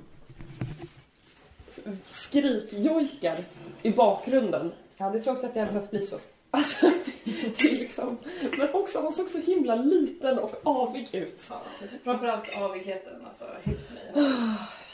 skrikjojkar 2.10 3.36
i 3.82 3.90
bakgrunden. 3.90 4.72
Ja, 4.96 5.10
det 5.10 5.18
är 5.18 5.22
tråkigt 5.22 5.44
att 5.44 5.54
det 5.54 5.60
har 5.60 5.66
behövt 5.66 5.90
bli 5.90 6.06
så. 6.06 6.18
Alltså, 6.50 6.90
liksom, 7.78 8.18
men 8.58 8.68
också 8.72 9.00
han 9.02 9.12
såg 9.12 9.28
så 9.28 9.38
himla 9.38 9.74
liten 9.74 10.38
och 10.38 10.60
avig 10.62 11.14
ut. 11.14 11.46
Ja, 11.50 11.62
framförallt 12.04 12.62
avigheten, 12.62 13.26
alltså 13.26 13.44
mig. 13.44 14.14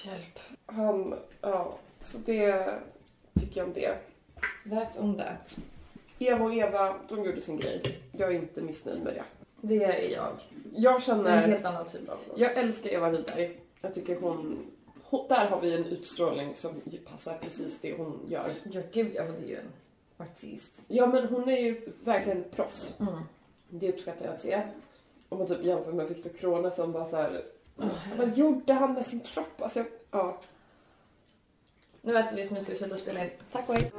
Hjälp. 0.05 0.39
Han, 0.67 1.15
ja, 1.41 1.79
så 2.01 2.19
det 2.19 2.75
tycker 3.41 3.61
jag 3.61 3.67
om 3.67 3.73
det. 3.73 3.99
That 4.71 4.99
on 4.99 5.17
that. 5.17 5.57
Eva 6.19 6.45
och 6.45 6.55
Eva, 6.55 6.97
de 7.09 7.25
gjorde 7.25 7.41
sin 7.41 7.57
grej. 7.57 7.83
Jag 8.13 8.31
är 8.31 8.35
inte 8.35 8.63
missnöjd 8.63 9.03
med 9.03 9.15
det. 9.15 9.25
Det 9.61 9.85
är 9.85 10.11
jag. 10.11 10.33
Jag 10.75 10.93
är 10.93 10.95
en 10.95 11.01
känner, 11.01 11.49
helt 11.49 11.65
annan 11.65 11.87
typ 11.87 12.09
av 12.09 12.19
låt. 12.29 12.39
jag 12.39 12.57
älskar 12.57 12.91
Eva 12.91 13.13
Rydberg. 13.13 13.59
Jag 13.81 13.95
tycker 13.95 14.21
hon, 14.21 14.67
hon, 15.03 15.29
där 15.29 15.47
har 15.47 15.61
vi 15.61 15.75
en 15.75 15.85
utstrålning 15.85 16.55
som 16.55 16.71
passar 17.05 17.39
precis 17.41 17.79
det 17.81 17.97
hon 17.97 18.21
gör. 18.29 18.51
Ja, 18.73 18.81
gud 18.93 19.11
ja, 19.15 19.23
hon 19.23 19.37
är 19.37 19.49
ju 19.49 19.57
en 19.57 19.73
artist. 20.19 20.73
Ja 20.89 21.07
men 21.07 21.29
hon 21.29 21.49
är 21.49 21.61
ju 21.61 21.81
verkligen 22.05 22.39
ett 22.39 22.57
proffs. 22.57 22.95
Mm. 23.01 23.15
Det 23.69 23.93
uppskattar 23.93 24.25
jag 24.25 24.35
att 24.35 24.41
se. 24.41 24.63
Om 25.29 25.39
man 25.39 25.47
typ 25.47 25.65
jämför 25.65 25.93
med 25.93 26.09
Victor 26.09 26.31
Krone 26.31 26.71
som 26.71 26.93
bara 26.93 27.07
så 27.07 27.17
här. 27.17 27.43
Vad 28.19 28.37
gjorde 28.37 28.73
han 28.73 28.93
med 28.93 29.07
sin 29.07 29.21
kropp? 29.21 29.63
Alltså 29.63 29.79
jag, 29.79 29.87
ja. 30.11 30.41
Nu 32.03 32.13
vet 32.13 32.33
vi, 32.33 32.49
så 32.49 32.55
nu 32.55 32.63
ska 32.63 32.73
vi 32.73 32.79
sluta 32.79 32.97
spela 32.97 33.25
in. 33.25 33.31
Tack 33.53 33.69
och 33.69 33.75
hej. 33.75 33.91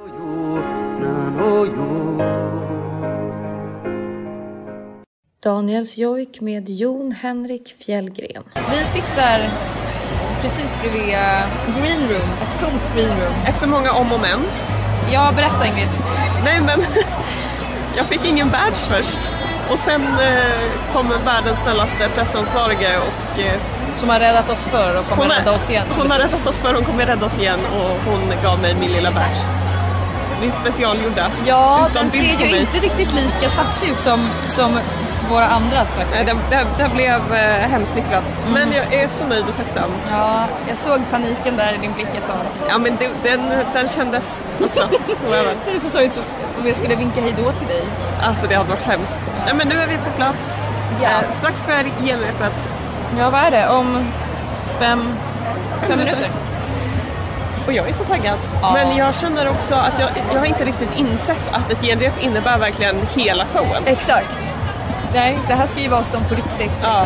Daniels 5.39 5.97
jojk 5.97 6.41
med 6.41 6.69
Jon 6.69 7.11
Henrik 7.11 7.67
Fjällgren. 7.67 8.43
Vi 8.53 8.85
sitter 8.85 9.49
precis 10.41 10.75
bredvid 10.81 11.05
green 11.77 12.09
room, 12.09 12.29
ett 12.41 12.59
tomt 12.59 12.95
green 12.95 13.19
room. 13.19 13.33
Efter 13.47 13.67
många 13.67 13.93
om 13.93 14.11
och 14.11 14.19
men. 14.19 14.39
Ja, 15.11 15.31
berätta 15.35 15.67
Ingrid. 15.67 15.89
Nej 16.43 16.59
men, 16.61 16.85
jag 17.95 18.05
fick 18.05 18.25
ingen 18.25 18.49
badge 18.49 18.75
först. 18.89 19.19
Och 19.69 19.79
sen 19.79 20.01
eh, 20.01 20.93
kom 20.93 21.13
världens 21.25 21.59
snällaste 21.59 22.09
pressansvarige 22.15 22.97
och 22.97 23.39
eh, 23.39 23.59
Som 23.95 24.09
har 24.09 24.19
räddat 24.19 24.49
oss 24.49 24.63
förr 24.63 24.99
och 24.99 25.09
kommer 25.09 25.35
rädda 25.35 25.51
oss 25.55 25.69
igen. 25.69 25.87
hon 25.97 26.11
har 26.11 26.17
räddat 26.17 26.47
oss 26.47 26.57
för 26.57 26.73
hon 26.73 26.85
kommer 26.85 27.05
rädda 27.05 27.25
oss 27.25 27.39
igen 27.39 27.59
och 27.75 28.11
hon 28.11 28.33
gav 28.43 28.59
mig 28.59 28.75
min 28.75 28.91
lilla 28.91 29.11
badge. 29.11 29.41
Min 30.41 30.51
specialgjorda. 30.51 31.31
Ja, 31.45 31.87
utan 31.91 32.09
den 32.09 32.11
ser 32.11 32.45
ju 32.45 32.51
mig. 32.51 32.59
inte 32.59 32.77
riktigt 32.77 33.13
lika 33.13 33.49
satsig 33.49 33.89
ut 33.89 33.99
som, 33.99 34.29
som 34.47 34.79
våra 35.29 35.45
andras 35.45 35.87
faktiskt. 35.87 36.11
Nej, 36.11 36.25
det, 36.25 36.35
det, 36.49 36.67
det 36.77 36.89
blev 36.89 37.33
eh, 37.33 37.69
hemsnickrat. 37.69 38.35
Mm. 38.41 38.53
Men 38.53 38.71
jag 38.71 38.93
är 38.93 39.07
så 39.07 39.25
nöjd 39.25 39.45
och 39.49 39.55
tacksam. 39.55 39.91
Ja, 40.11 40.45
jag 40.67 40.77
såg 40.77 41.01
paniken 41.11 41.57
där 41.57 41.73
i 41.73 41.77
din 41.77 41.93
blick 41.93 42.07
ett 42.07 42.27
tag. 42.27 42.45
Ja 42.69 42.77
men 42.77 42.95
det, 42.95 43.09
den, 43.23 43.41
den 43.73 43.87
kändes 43.87 44.45
också. 44.65 44.79
Så 45.21 45.33
är 45.33 45.43
det. 45.43 45.55
Kändes 45.65 45.83
så 45.83 45.89
sorgligt 45.89 46.21
om 46.59 46.67
jag 46.67 46.75
skulle 46.75 46.95
vinka 46.95 47.21
hejdå 47.21 47.51
till 47.51 47.67
dig. 47.67 47.83
Alltså 48.21 48.47
det 48.47 48.55
hade 48.55 48.69
varit 48.69 48.83
hemskt. 48.83 49.27
Nej 49.45 49.53
men 49.55 49.67
nu 49.67 49.75
är 49.75 49.87
vi 49.87 49.97
på 49.97 50.11
plats. 50.17 50.65
Ja. 51.01 51.09
Eh, 51.09 51.31
strax 51.31 51.65
börjar 51.65 51.83
genrepet. 51.83 52.69
Ja, 53.17 53.29
vad 53.29 53.41
är 53.41 53.51
det? 53.51 53.69
Om 53.69 54.07
fem, 54.79 55.09
fem 55.87 55.99
minuter? 55.99 56.29
Och 57.65 57.73
jag 57.73 57.89
är 57.89 57.93
så 57.93 58.03
taggad. 58.03 58.39
Ja. 58.61 58.73
Men 58.73 58.97
jag 58.97 59.15
känner 59.15 59.49
också 59.49 59.75
att 59.75 59.99
jag, 59.99 60.09
jag 60.33 60.39
har 60.39 60.45
inte 60.45 60.65
riktigt 60.65 60.97
insett 60.97 61.43
att 61.51 61.71
ett 61.71 61.81
genrep 61.81 62.23
innebär 62.23 62.57
verkligen 62.57 62.95
hela 63.15 63.45
showen. 63.45 63.83
Exakt. 63.85 64.59
Nej, 65.15 65.39
det 65.47 65.53
här 65.53 65.67
ska 65.67 65.81
ju 65.81 65.89
vara 65.89 66.03
som 66.03 66.23
på 66.23 66.35
riktigt. 66.35 66.59
Liksom. 66.59 66.77
Ja. 66.81 67.05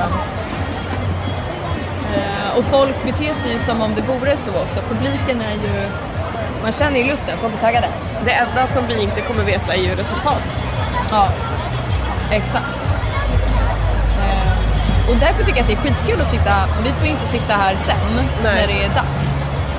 Eh, 2.15 2.57
och 2.57 2.65
folk 2.65 3.03
beter 3.03 3.33
sig 3.33 3.51
ju 3.51 3.59
som 3.59 3.81
om 3.81 3.95
det 3.95 4.01
vore 4.01 4.37
så 4.37 4.51
också. 4.51 4.79
Publiken 4.89 5.41
är 5.41 5.53
ju... 5.53 5.83
Man 6.63 6.71
känner 6.71 6.97
ju 6.97 7.03
luften, 7.03 7.37
folk 7.41 7.53
är 7.53 7.59
taggade. 7.59 7.87
Det 8.25 8.31
enda 8.31 8.67
som 8.67 8.87
vi 8.87 9.01
inte 9.01 9.21
kommer 9.21 9.43
veta 9.43 9.73
är 9.73 9.81
ju 9.81 9.89
resultat. 9.89 10.47
Ja, 11.11 11.27
exakt. 12.31 12.95
Eh, 14.23 15.09
och 15.09 15.15
därför 15.15 15.43
tycker 15.43 15.57
jag 15.57 15.61
att 15.61 15.67
det 15.67 15.73
är 15.73 15.83
skitkul 15.83 16.21
att 16.21 16.31
sitta, 16.31 16.53
vi 16.83 16.91
får 16.91 17.05
ju 17.05 17.11
inte 17.11 17.27
sitta 17.27 17.53
här 17.53 17.75
sen 17.75 17.95
Nej. 18.15 18.25
när 18.43 18.67
det 18.67 18.83
är 18.83 18.89
dags. 18.89 19.23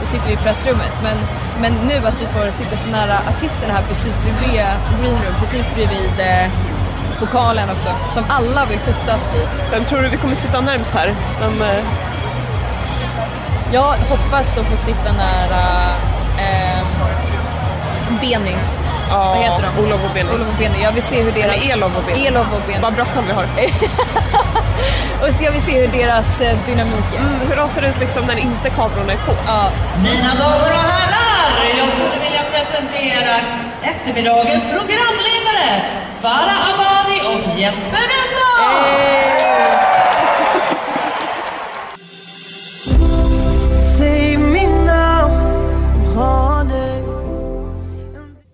Då 0.00 0.06
sitter 0.06 0.26
vi 0.26 0.32
i 0.32 0.36
pressrummet. 0.36 0.94
Men, 1.02 1.18
men 1.60 1.72
nu 1.88 2.06
att 2.08 2.20
vi 2.20 2.26
får 2.26 2.50
sitta 2.50 2.76
så 2.76 2.88
nära 2.90 3.16
artisterna 3.28 3.72
här 3.74 3.82
precis 3.82 4.20
bredvid 4.22 4.66
green 5.00 5.18
room, 5.22 5.34
precis 5.40 5.74
bredvid 5.74 6.14
eh, 6.18 6.50
pokalen 7.20 7.70
också, 7.70 7.90
som 8.14 8.24
alla 8.28 8.64
vill 8.64 8.78
fotas 8.78 9.32
vid. 9.34 9.48
Vem 9.70 9.84
tror 9.84 9.98
du 10.02 10.08
vi 10.08 10.16
kommer 10.16 10.34
sitta 10.36 10.60
närmst 10.60 10.94
här? 10.94 11.14
Vem, 11.40 11.62
eh, 11.62 11.84
Jag 13.72 13.82
hoppas 13.92 14.58
att 14.58 14.66
få 14.66 14.76
sitta 14.76 15.12
nära 15.12 15.94
eh, 16.38 16.82
Benny. 18.20 18.54
ja, 19.10 19.18
Vad 19.34 19.38
heter 19.44 19.64
de? 19.76 19.82
Olof 19.84 20.00
och 20.04 20.14
Benny. 20.14 20.30
Olof 20.34 20.48
och 20.48 20.54
Benny. 20.58 20.82
Jag 20.82 20.92
vill 20.92 21.02
se 21.02 21.22
hur 21.22 21.32
deras... 21.32 21.56
Eller 21.56 21.72
Elof 21.72 21.96
och 21.96 22.04
Benny. 22.06 22.26
Elof 22.26 22.46
och 22.52 22.60
Benny. 22.66 22.80
Vad 22.82 22.94
bråttom 22.94 23.24
vi 23.26 23.32
har. 23.32 23.44
Och 25.22 25.28
jag 25.40 25.52
vill 25.52 25.62
se 25.62 25.80
hur 25.80 25.88
deras 25.88 26.40
eh, 26.40 26.58
dynamik 26.66 27.04
är. 27.14 27.18
Mm, 27.18 27.40
hur 27.48 27.56
de 27.56 27.68
ser 27.68 27.82
ut 27.82 27.98
liksom 28.00 28.26
när 28.26 28.38
inte 28.38 28.70
kamerorna 28.70 29.12
är 29.12 29.16
på. 29.16 29.32
Ja. 29.46 29.70
Mina 30.02 30.34
damer 30.34 30.70
och 30.78 30.84
herrar, 30.92 31.78
jag 31.78 31.88
skulle 31.88 32.18
vilja 32.24 32.42
presentera 32.52 33.34
eftermiddagens 33.82 34.64
programledare 34.64 35.68
Farah 36.22 36.74
Abadi 36.74 37.20
och 37.28 37.58
Jesper 37.58 37.98
Rönndahl! 38.10 39.20
Honey 46.14 47.02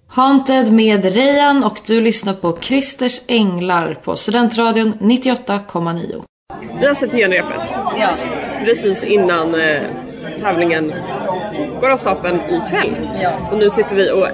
Haunted 0.09 0.73
med 0.73 1.05
Rejan 1.05 1.65
och 1.65 1.81
du 1.87 2.01
lyssnar 2.01 2.35
på 2.35 2.59
Christers 2.61 3.21
Änglar 3.27 3.95
på 3.95 4.17
Studentradion 4.17 4.95
98,9. 5.01 6.25
Vi 6.81 6.87
har 6.87 6.95
sett 6.95 7.13
genrepet. 7.13 7.63
Ja. 7.99 8.09
Precis 8.65 9.05
innan 9.05 9.55
eh, 9.55 9.83
tävlingen 10.39 10.93
går 11.81 11.91
av 11.91 11.97
stapeln 11.97 12.41
ikväll. 12.51 13.09
Ja. 13.23 13.31
Och 13.53 13.59
nu 13.59 13.71
sitter 13.71 13.97
vi 13.97 14.11
och 14.11 14.29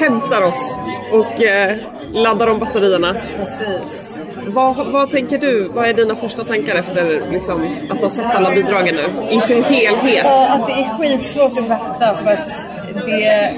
hämtar 0.00 0.42
oss 0.42 0.76
och 1.12 1.42
eh, 1.42 1.76
laddar 2.12 2.46
om 2.46 2.58
batterierna. 2.58 3.16
Precis. 3.36 4.16
Vad, 4.46 4.86
vad 4.86 5.10
tänker 5.10 5.38
du? 5.38 5.68
Vad 5.68 5.88
är 5.88 5.94
dina 5.94 6.16
första 6.16 6.44
tankar 6.44 6.74
efter 6.74 7.22
liksom, 7.32 7.76
att 7.90 8.02
ha 8.02 8.10
sett 8.10 8.26
alla 8.26 8.50
bidragen 8.50 8.94
nu? 8.94 9.34
I 9.36 9.40
sin 9.40 9.64
helhet? 9.64 10.24
Ja, 10.24 10.48
att 10.48 10.66
det 10.66 10.72
är 10.72 10.98
skitsvårt 10.98 11.52
att 11.58 11.64
veta 11.64 12.16
för 12.22 12.30
att 12.30 12.48
det, 13.06 13.52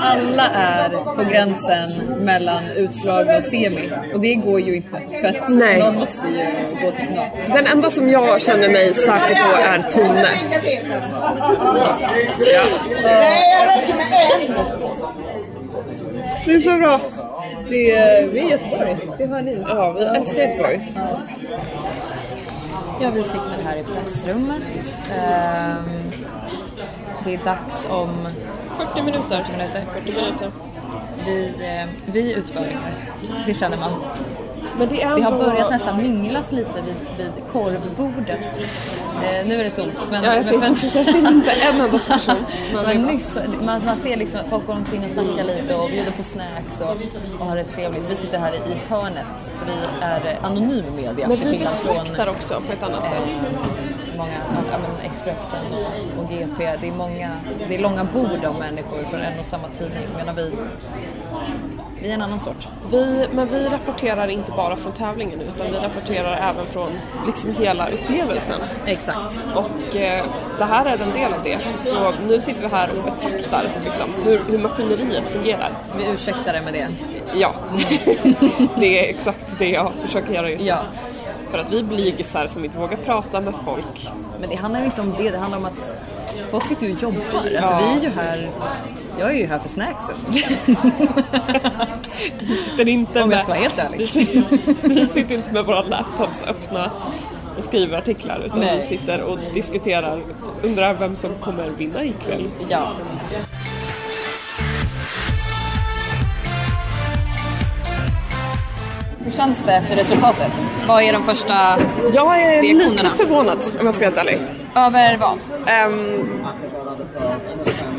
alla 0.00 0.48
är 0.48 0.88
på 0.88 1.22
gränsen 1.30 1.90
mellan 2.24 2.62
utslag 2.76 3.26
och 3.38 3.44
semi. 3.44 3.92
Och 4.14 4.20
det 4.20 4.34
går 4.34 4.60
ju 4.60 4.76
inte. 4.76 5.00
För 5.20 5.28
att 5.28 5.48
Nej. 5.48 5.78
någon 5.78 5.94
måste 5.94 6.26
ju 6.28 6.46
gå 6.82 6.90
till 6.90 7.06
final. 7.06 7.26
Den 7.48 7.66
enda 7.66 7.90
som 7.90 8.10
jag 8.10 8.42
känner 8.42 8.68
mig 8.68 8.94
säker 8.94 9.34
på 9.34 9.56
är 9.56 9.82
Tone. 9.82 10.28
Ja. 12.54 12.62
Det 16.44 16.54
är 16.54 16.60
så 16.60 16.78
bra. 16.78 17.00
Det 17.68 17.90
är, 17.90 18.28
vi 18.28 18.38
är 18.38 18.46
i 18.46 18.50
Göteborg, 18.50 18.96
det 19.18 19.26
hör 19.26 19.42
ni. 19.42 19.64
Ja, 19.68 19.92
vi 19.92 20.04
älskar 20.04 20.42
Göteborg. 20.42 20.92
Ja, 23.00 23.10
vi 23.10 23.24
sitter 23.24 23.62
här 23.64 23.76
i 23.76 23.84
pressrummet. 23.84 24.62
Ehm, 25.18 26.10
det 27.24 27.34
är 27.34 27.38
dags 27.44 27.86
om 27.90 28.28
40 28.76 29.02
minuter. 29.02 29.44
40 29.44 29.52
minuter. 29.52 29.86
40 29.92 30.12
minuter. 30.12 30.50
Vi, 31.26 31.44
eh, 31.44 31.88
vi 32.12 32.32
är 32.32 32.38
utvärlingar. 32.38 32.94
Det 33.46 33.54
känner 33.54 33.76
man. 33.78 34.02
Men 34.78 34.88
det 34.88 35.02
är 35.02 35.16
Det 35.16 35.22
har 35.22 35.32
ändå- 35.32 35.44
börjat 35.44 35.70
nästan 35.70 36.02
minglas 36.02 36.52
lite 36.52 36.82
vid, 36.86 36.94
vid 37.34 37.44
korvbordet. 37.52 38.40
Eh, 39.24 39.46
nu 39.46 39.60
är 39.60 39.64
det 39.64 39.70
tomt. 39.70 39.92
Men, 40.10 40.24
Ja, 40.24 40.34
jag 40.34 40.46
tänkte 40.48 40.68
precis, 40.68 40.94
jag 40.94 41.04
ser 41.06 41.18
inte 41.18 41.50
en 41.50 41.72
enda 41.80 41.98
person. 41.98 42.34
Men 42.74 42.84
Men 42.86 43.02
nyss, 43.02 43.38
man, 43.62 43.84
man 43.84 43.96
ser 43.96 44.16
liksom 44.16 44.40
att 44.40 44.46
folk 44.50 44.66
går 44.66 44.74
omkring 44.74 45.04
och 45.04 45.10
snackar 45.10 45.44
lite 45.44 45.74
och 45.74 45.88
bjuder 45.90 46.10
på 46.12 46.22
snacks 46.22 46.80
och, 46.80 46.96
och 47.40 47.46
har 47.46 47.56
det 47.56 47.64
trevligt. 47.64 48.10
Vi 48.10 48.16
sitter 48.16 48.38
här 48.38 48.52
i 48.54 48.74
hörnet 48.88 49.50
för 49.58 49.66
vi 49.66 49.72
är 50.00 50.38
anonym 50.42 50.84
media. 50.96 51.28
Men 51.28 51.36
vi 51.36 51.42
från, 51.42 51.58
betraktar 51.94 52.28
också 52.28 52.60
på 52.66 52.72
ett 52.72 52.82
annat 52.82 53.08
sätt. 53.08 53.46
eh, 53.52 54.16
många, 54.16 54.38
ja, 54.72 54.78
men 54.78 55.10
Expressen 55.10 55.64
och, 55.72 56.22
och 56.24 56.30
GP. 56.30 56.76
Det 56.80 56.88
är 56.88 56.92
många, 56.92 57.30
det 57.68 57.74
är 57.76 57.80
långa 57.80 58.04
bord 58.04 58.44
av 58.44 58.54
människor 58.58 59.04
för 59.10 59.18
en 59.18 59.38
och 59.38 59.44
samma 59.46 59.68
tidning 59.68 60.06
medan 60.16 60.34
vi, 60.34 60.52
vi 62.02 62.10
är 62.10 62.14
en 62.14 62.22
annan 62.22 62.40
sort. 62.40 62.68
Vi, 62.90 63.26
men 63.32 63.48
vi 63.48 63.68
rapporterar 63.68 64.28
inte 64.28 64.52
bara 64.52 64.76
från 64.76 64.92
tävlingen 64.92 65.40
utan 65.40 65.66
vi 65.72 65.78
rapporterar 65.78 66.36
även 66.50 66.66
från 66.66 66.90
liksom 67.26 67.54
hela 67.56 67.88
upplevelsen. 67.88 68.60
Exakt. 68.86 69.40
Och 69.54 69.96
eh, 69.96 70.24
det 70.58 70.64
här 70.64 70.86
är 70.86 70.98
en 71.02 71.10
del 71.12 71.32
av 71.32 71.42
det. 71.44 71.58
Så 71.76 72.12
nu 72.26 72.40
sitter 72.40 72.62
vi 72.62 72.68
här 72.68 72.90
och 72.98 73.04
betraktar 73.04 73.70
liksom, 73.84 74.10
hur, 74.24 74.40
hur 74.48 74.58
maskineriet 74.58 75.28
fungerar. 75.28 75.70
Vi 75.96 76.06
ursäktar 76.12 76.52
det 76.52 76.62
med 76.62 76.72
det. 76.74 76.88
Ja, 77.34 77.54
det 78.80 79.06
är 79.06 79.14
exakt 79.14 79.46
det 79.58 79.68
jag 79.70 79.92
försöker 80.02 80.32
göra 80.34 80.50
just 80.50 80.62
nu. 80.62 80.68
Ja. 80.68 80.78
För 81.50 81.58
att 81.58 81.72
vi 81.72 81.82
blygisar 81.82 82.46
som 82.46 82.64
inte 82.64 82.78
vågar 82.78 82.96
prata 82.96 83.40
med 83.40 83.54
folk. 83.64 84.10
Men 84.40 84.48
det 84.50 84.56
handlar 84.56 84.80
ju 84.80 84.86
inte 84.86 85.00
om 85.00 85.14
det, 85.18 85.30
det 85.30 85.38
handlar 85.38 85.58
om 85.58 85.64
att 85.64 85.94
folk 86.50 86.66
sitter 86.66 86.86
ju 86.86 86.92
och 86.94 87.02
jobbar. 87.02 87.20
Alltså 87.34 87.52
Ja. 87.54 87.78
vi 87.78 87.98
är 87.98 88.02
ju 88.02 88.08
här, 88.16 88.48
jag 89.18 89.30
är 89.30 89.34
ju 89.34 89.46
här 89.46 89.58
för 89.58 89.68
snacksen. 89.68 90.14
Den 92.76 92.88
inte 92.88 93.22
Om 93.22 93.28
med, 93.28 93.36
jag 93.36 93.42
ska 93.44 93.52
vara 93.52 93.62
helt 93.62 93.78
ärlig. 93.78 93.98
Vi, 93.98 94.06
sitter- 94.06 94.88
vi 94.88 95.06
sitter 95.06 95.34
inte 95.34 95.52
med 95.52 95.64
våra 95.64 95.82
laptops 95.82 96.42
öppna 96.42 96.90
och 97.58 97.64
skriver 97.64 97.98
artiklar 97.98 98.42
utan 98.46 98.60
Nej. 98.60 98.78
vi 98.80 98.86
sitter 98.86 99.20
och 99.22 99.38
diskuterar, 99.54 100.22
undrar 100.62 100.94
vem 100.94 101.16
som 101.16 101.30
kommer 101.40 101.68
vinna 101.70 102.04
ikväll. 102.04 102.50
Ja. 102.68 102.92
Hur 109.24 109.32
känns 109.32 109.64
det 109.64 109.72
efter 109.72 109.96
resultatet? 109.96 110.52
Vad 110.88 111.02
är 111.02 111.12
de 111.12 111.22
första 111.24 111.54
Jag 112.14 112.40
är 112.42 112.62
lite 112.62 112.74
reaktionerna? 112.74 113.10
förvånad 113.10 113.58
om 113.80 113.86
jag 113.86 113.94
ska 113.94 114.10
vara 114.10 114.14
helt 114.20 114.28
ärlig. 114.28 114.42
Över 114.74 115.16
vad? 115.16 115.38
Ehm, 115.66 116.28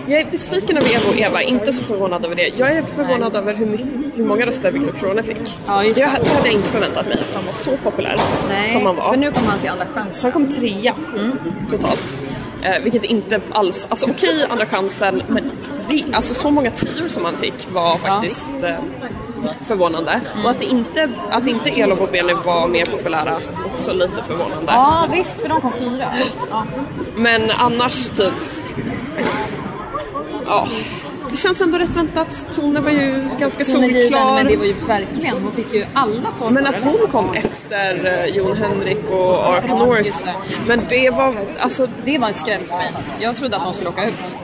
jag 0.08 0.22
är 0.22 0.32
besviken 0.32 0.78
över 0.78 0.96
Eva 0.96 1.10
och 1.10 1.18
Eva, 1.18 1.42
inte 1.42 1.74
så 1.74 1.84
förvånad 1.84 2.26
över 2.26 2.36
det. 2.36 2.48
Jag 2.58 2.72
är 2.72 2.84
förvånad 2.84 3.36
över 3.36 3.54
hur, 3.54 3.66
mycket, 3.66 3.88
hur 4.16 4.26
många 4.26 4.46
röster 4.46 4.72
Viktor 4.72 4.94
Krone 5.00 5.24
fick. 5.24 5.58
Ja, 5.66 5.84
just 5.84 6.00
det. 6.00 6.06
det. 6.06 6.24
Det 6.24 6.30
hade 6.30 6.48
jag 6.48 6.54
inte 6.56 6.70
förväntat 6.70 7.06
mig, 7.06 7.14
att 7.14 7.36
han 7.36 7.46
var 7.46 7.54
så 7.54 7.78
populär 7.78 8.20
Nej, 8.50 8.72
som 8.72 8.86
han 8.86 8.96
var. 8.96 9.10
för 9.10 9.18
nu 9.18 9.32
kom 9.32 9.46
han 9.46 9.60
till 9.60 9.70
andra 9.70 9.86
chans. 9.86 10.22
Han 10.22 10.32
kom 10.32 10.50
trea 10.50 10.96
totalt. 11.70 12.20
Eh, 12.64 12.84
vilket 12.84 13.04
inte 13.04 13.42
alls, 13.52 13.88
alltså 13.90 14.06
okej 14.10 14.46
andra 14.50 14.66
chansen 14.66 15.24
men 15.28 15.52
tre, 15.88 16.04
alltså 16.14 16.34
så 16.34 16.50
många 16.50 16.72
tior 16.72 17.08
som 17.08 17.26
han 17.26 17.38
fick 17.38 17.68
var 17.72 17.98
faktiskt 17.98 18.50
eh, 18.64 18.76
förvånande. 19.68 20.22
Och 20.44 20.50
att 20.50 20.64
inte, 20.64 21.10
att 21.32 21.48
inte 21.48 21.70
Elof 21.70 22.00
och 22.00 22.10
Benny 22.12 22.34
var 22.46 22.68
mer 22.68 22.86
populära 22.86 23.42
också 23.66 23.94
lite 23.94 24.24
förvånande. 24.28 24.66
Ja 24.72 25.08
visst, 25.12 25.42
för 25.42 25.50
de 25.50 25.62
kom 25.62 25.72
fyra. 25.72 26.12
Ja. 26.50 26.66
Men 27.16 27.52
annars 27.52 28.10
typ... 28.10 28.34
Ja, 30.46 30.68
det 31.32 31.38
känns 31.38 31.62
ändå 31.62 31.78
rätt 31.78 31.96
väntat. 31.96 32.46
Tonen 32.52 32.84
var 32.84 32.92
ju 32.92 33.30
ganska 33.40 33.64
är 33.64 33.82
given, 33.82 34.02
solklar. 34.02 34.34
men 34.36 34.48
det 34.48 34.58
var 34.58 34.66
ju 34.66 34.74
verkligen, 34.88 35.44
hon 35.44 35.52
fick 35.52 35.74
ju 35.74 35.86
alla 35.94 36.32
tolv 36.32 36.54
Men 36.54 36.68
att 36.68 36.82
hon 36.82 37.08
kom 37.12 37.34
efter 37.34 38.06
eh, 38.06 38.36
Jon 38.36 38.58
Henrik 38.58 39.10
och 39.12 39.48
Ark 39.48 39.70
North. 39.70 40.06
just 40.06 40.26
det. 40.26 40.34
Men 40.68 40.82
det 40.90 41.10
var, 41.10 41.36
alltså... 41.60 41.88
Det 42.06 42.18
var 42.18 42.28
en 42.28 42.34
skräll 42.34 42.62
för 42.68 42.76
mig. 42.76 42.94
Jag 43.20 43.36
trodde 43.36 43.58
att 43.58 43.64
de 43.64 43.74
skulle 43.74 43.90
åka 43.90 44.06
ut. 44.08 44.36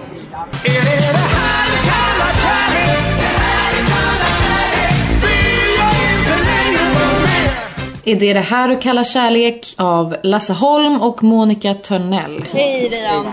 Är 8.05 8.15
det 8.15 8.33
det 8.33 8.39
här 8.39 8.67
du 8.67 8.75
kallar 8.75 9.03
kärlek 9.03 9.73
av 9.77 10.15
Lasse 10.23 10.53
Holm 10.53 11.01
och 11.01 11.23
Monica 11.23 11.73
Törnell? 11.73 12.45
Hej 12.51 12.89
Rian! 12.89 13.25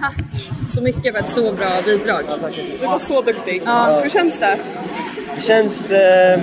Tack 0.00 0.57
så 0.78 0.84
mycket 0.84 1.14
för 1.14 1.20
ett 1.22 1.28
så 1.28 1.52
bra 1.52 1.68
bidrag. 1.84 2.24
Du 2.80 2.86
var 2.86 2.98
så 2.98 3.22
duktig. 3.22 3.62
Ja. 3.66 4.00
Hur 4.02 4.10
känns 4.10 4.38
det? 4.38 4.58
Det 5.34 5.40
känns 5.40 5.90
eh, 5.90 6.40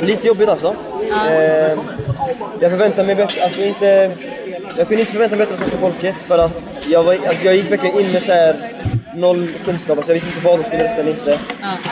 lite 0.00 0.26
jobbigt 0.26 0.48
alltså. 0.48 0.76
Eh, 1.28 1.78
jag 2.60 2.70
förväntar 2.70 3.04
mig 3.04 3.14
bättre, 3.14 3.44
alltså 3.44 3.60
inte... 3.60 4.16
Jag 4.76 4.88
kunde 4.88 5.00
inte 5.00 5.12
förvänta 5.12 5.36
mig 5.36 5.46
bättre 5.46 5.54
av 5.54 5.58
svenska 5.58 5.76
folket 5.76 6.14
för 6.26 6.38
att 6.38 6.68
jag, 6.88 7.02
var, 7.02 7.14
alltså 7.14 7.44
jag 7.44 7.56
gick 7.56 7.72
verkligen 7.72 8.00
in 8.00 8.12
med 8.12 8.22
så 8.22 8.32
här 8.32 8.56
noll 9.14 9.48
kunskap, 9.64 9.98
alltså 9.98 10.12
jag 10.12 10.14
visste 10.14 10.28
inte 10.28 10.46
vad 10.46 10.58
de 10.58 10.64
skulle 10.64 10.84
rösta 10.84 11.00
eller 11.00 11.10
inte. 11.10 11.38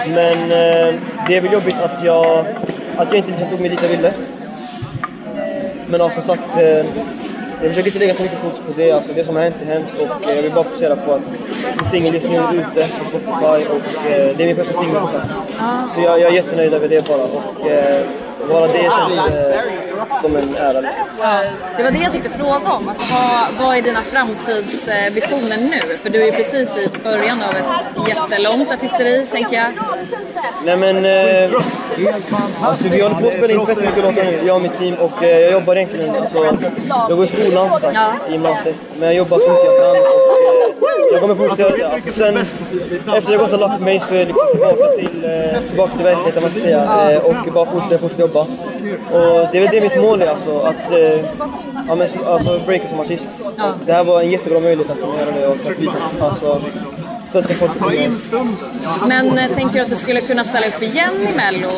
Men 0.06 0.42
eh, 0.42 1.00
det 1.28 1.36
är 1.36 1.40
väl 1.40 1.52
jobbigt 1.52 1.76
att 1.82 2.04
jag, 2.04 2.46
att 2.96 3.08
jag 3.08 3.16
inte 3.16 3.30
liksom 3.30 3.48
tog 3.48 3.60
mig 3.60 3.70
dit 3.70 3.82
jag 3.82 3.88
ville. 3.88 4.12
Men 5.86 6.00
ja, 6.00 6.10
som 6.10 6.22
sagt, 6.22 6.58
eh, 6.58 6.86
jag 7.62 7.68
försöker 7.68 7.86
inte 7.86 7.98
lägga 7.98 8.14
så 8.14 8.22
mycket 8.22 8.38
fokus 8.38 8.60
på 8.60 8.72
det. 8.76 8.92
Alltså, 8.92 9.12
det 9.12 9.24
som 9.24 9.36
har 9.36 9.42
hänt 9.42 9.56
är 9.62 9.66
hänt 9.66 9.88
och 9.98 10.28
eh, 10.28 10.36
jag 10.36 10.42
vill 10.42 10.52
bara 10.52 10.64
fokusera 10.64 10.96
på 10.96 11.12
att 11.12 11.22
min 11.76 11.84
singel 11.90 12.14
just 12.14 12.28
nu 12.28 12.36
är 12.36 12.54
ute 12.54 12.88
på 12.98 13.04
Spotify 13.08 13.66
och 13.74 14.10
eh, 14.10 14.36
det 14.36 14.42
är 14.42 14.46
min 14.46 14.56
första 14.56 14.72
singel. 14.72 15.02
Så 15.94 16.00
jag, 16.00 16.20
jag 16.20 16.30
är 16.30 16.34
jättenöjd 16.34 16.74
över 16.74 16.88
det 16.88 17.08
bara 17.08 17.22
och 17.22 17.70
eh, 17.70 18.06
bara 18.50 18.66
det 18.66 18.82
känns 18.82 19.26
eh, 19.26 20.20
som 20.20 20.36
en 20.36 20.56
ära. 20.56 20.80
Liksom. 20.80 21.02
Ja, 21.20 21.40
det 21.76 21.82
var 21.82 21.90
det 21.90 21.98
jag 21.98 22.12
tänkte 22.12 22.30
fråga 22.30 22.72
om. 22.72 22.88
Alltså, 22.88 23.14
vad, 23.14 23.66
vad 23.66 23.76
är 23.76 23.82
dina 23.82 24.02
framtidsvisioner 24.02 25.70
nu? 25.70 25.98
För 26.02 26.10
du 26.10 26.22
är 26.22 26.26
ju 26.26 26.32
precis 26.32 26.68
i 26.76 26.88
början 27.04 27.42
av 27.42 27.50
ett 27.50 28.08
jättelångt 28.08 28.72
artisteri, 28.72 29.26
tänker 29.26 29.56
jag. 29.56 29.70
Nej 30.64 30.76
men, 30.76 30.96
eh, 31.04 31.50
alltså 32.62 32.88
vi 32.88 33.02
håller 33.02 33.14
på 33.20 33.26
att 33.26 33.32
spela 33.32 33.52
in 33.52 33.66
fett 33.66 33.76
mycket 33.80 34.04
låtar 34.04 34.24
nu, 34.24 34.40
jag 34.46 34.56
och 34.56 34.62
mitt 34.62 34.78
team 34.78 34.94
och 34.94 35.24
eh, 35.24 35.40
jag 35.40 35.52
jobbar 35.52 35.76
egentligen, 35.76 36.16
alltså, 36.16 36.44
jag 37.08 37.16
går 37.16 37.24
i 37.24 37.28
skolan 37.28 37.68
som 37.68 37.80
sagt, 37.80 37.98
i 38.28 38.32
gymnasiet. 38.32 38.76
Men 38.98 39.08
jag 39.08 39.14
jobbar 39.14 39.38
så 39.38 39.50
mycket 39.50 39.64
jag 39.64 39.74
kan 39.76 39.90
och 39.90 40.88
eh, 40.88 41.12
jag 41.12 41.20
kommer 41.20 41.34
fortsätta 41.34 41.62
göra 41.62 41.76
det. 41.76 41.94
Alltså, 41.94 42.12
sen, 42.12 42.36
efter 43.16 43.32
jag 43.32 43.40
gått 43.40 43.52
och 43.52 43.60
lagt 43.60 43.80
mig 43.80 44.00
så 44.00 44.14
är 44.14 44.18
jag 44.18 44.26
liksom 44.28 44.46
tillbaka 44.50 44.86
till, 44.96 45.24
eh, 45.24 45.68
tillbaka 45.68 45.92
till 45.96 46.04
verkligheten 46.04 46.42
man 46.42 46.50
ska 46.50 46.60
säga 46.60 47.12
eh, 47.12 47.24
och 47.24 47.52
bara 47.52 47.66
fortsätta, 47.66 47.98
fortsätta 47.98 48.22
jobba. 48.22 48.39
Och 48.40 49.48
det 49.52 49.58
är 49.58 49.60
väl 49.60 49.68
det 49.72 49.80
mitt 49.80 50.02
mål 50.02 50.22
är 50.22 50.26
alltså, 50.26 50.60
att 50.60 50.92
eh, 50.92 51.20
ja, 51.88 51.94
men, 51.94 52.08
alltså, 52.26 52.60
breaka 52.66 52.88
som 52.88 53.00
artist. 53.00 53.28
Det 53.86 53.92
här 53.92 54.04
var 54.04 54.20
en 54.20 54.30
jättebra 54.30 54.60
möjlighet 54.60 54.90
att 54.90 55.00
kunna 55.00 55.20
göra 55.20 55.30
det 55.30 55.46
och 55.46 55.56
att 55.70 55.78
visa 55.78 55.96
alltså, 56.20 56.60
svenska 57.32 57.54
folket. 57.54 58.10
Men 59.08 59.38
eh, 59.38 59.50
tänker 59.54 59.74
du 59.74 59.80
att 59.80 59.90
du 59.90 59.96
skulle 59.96 60.20
kunna 60.20 60.44
ställa 60.44 60.66
upp 60.66 60.82
igen 60.82 61.14
i 61.32 61.36
Mello? 61.36 61.70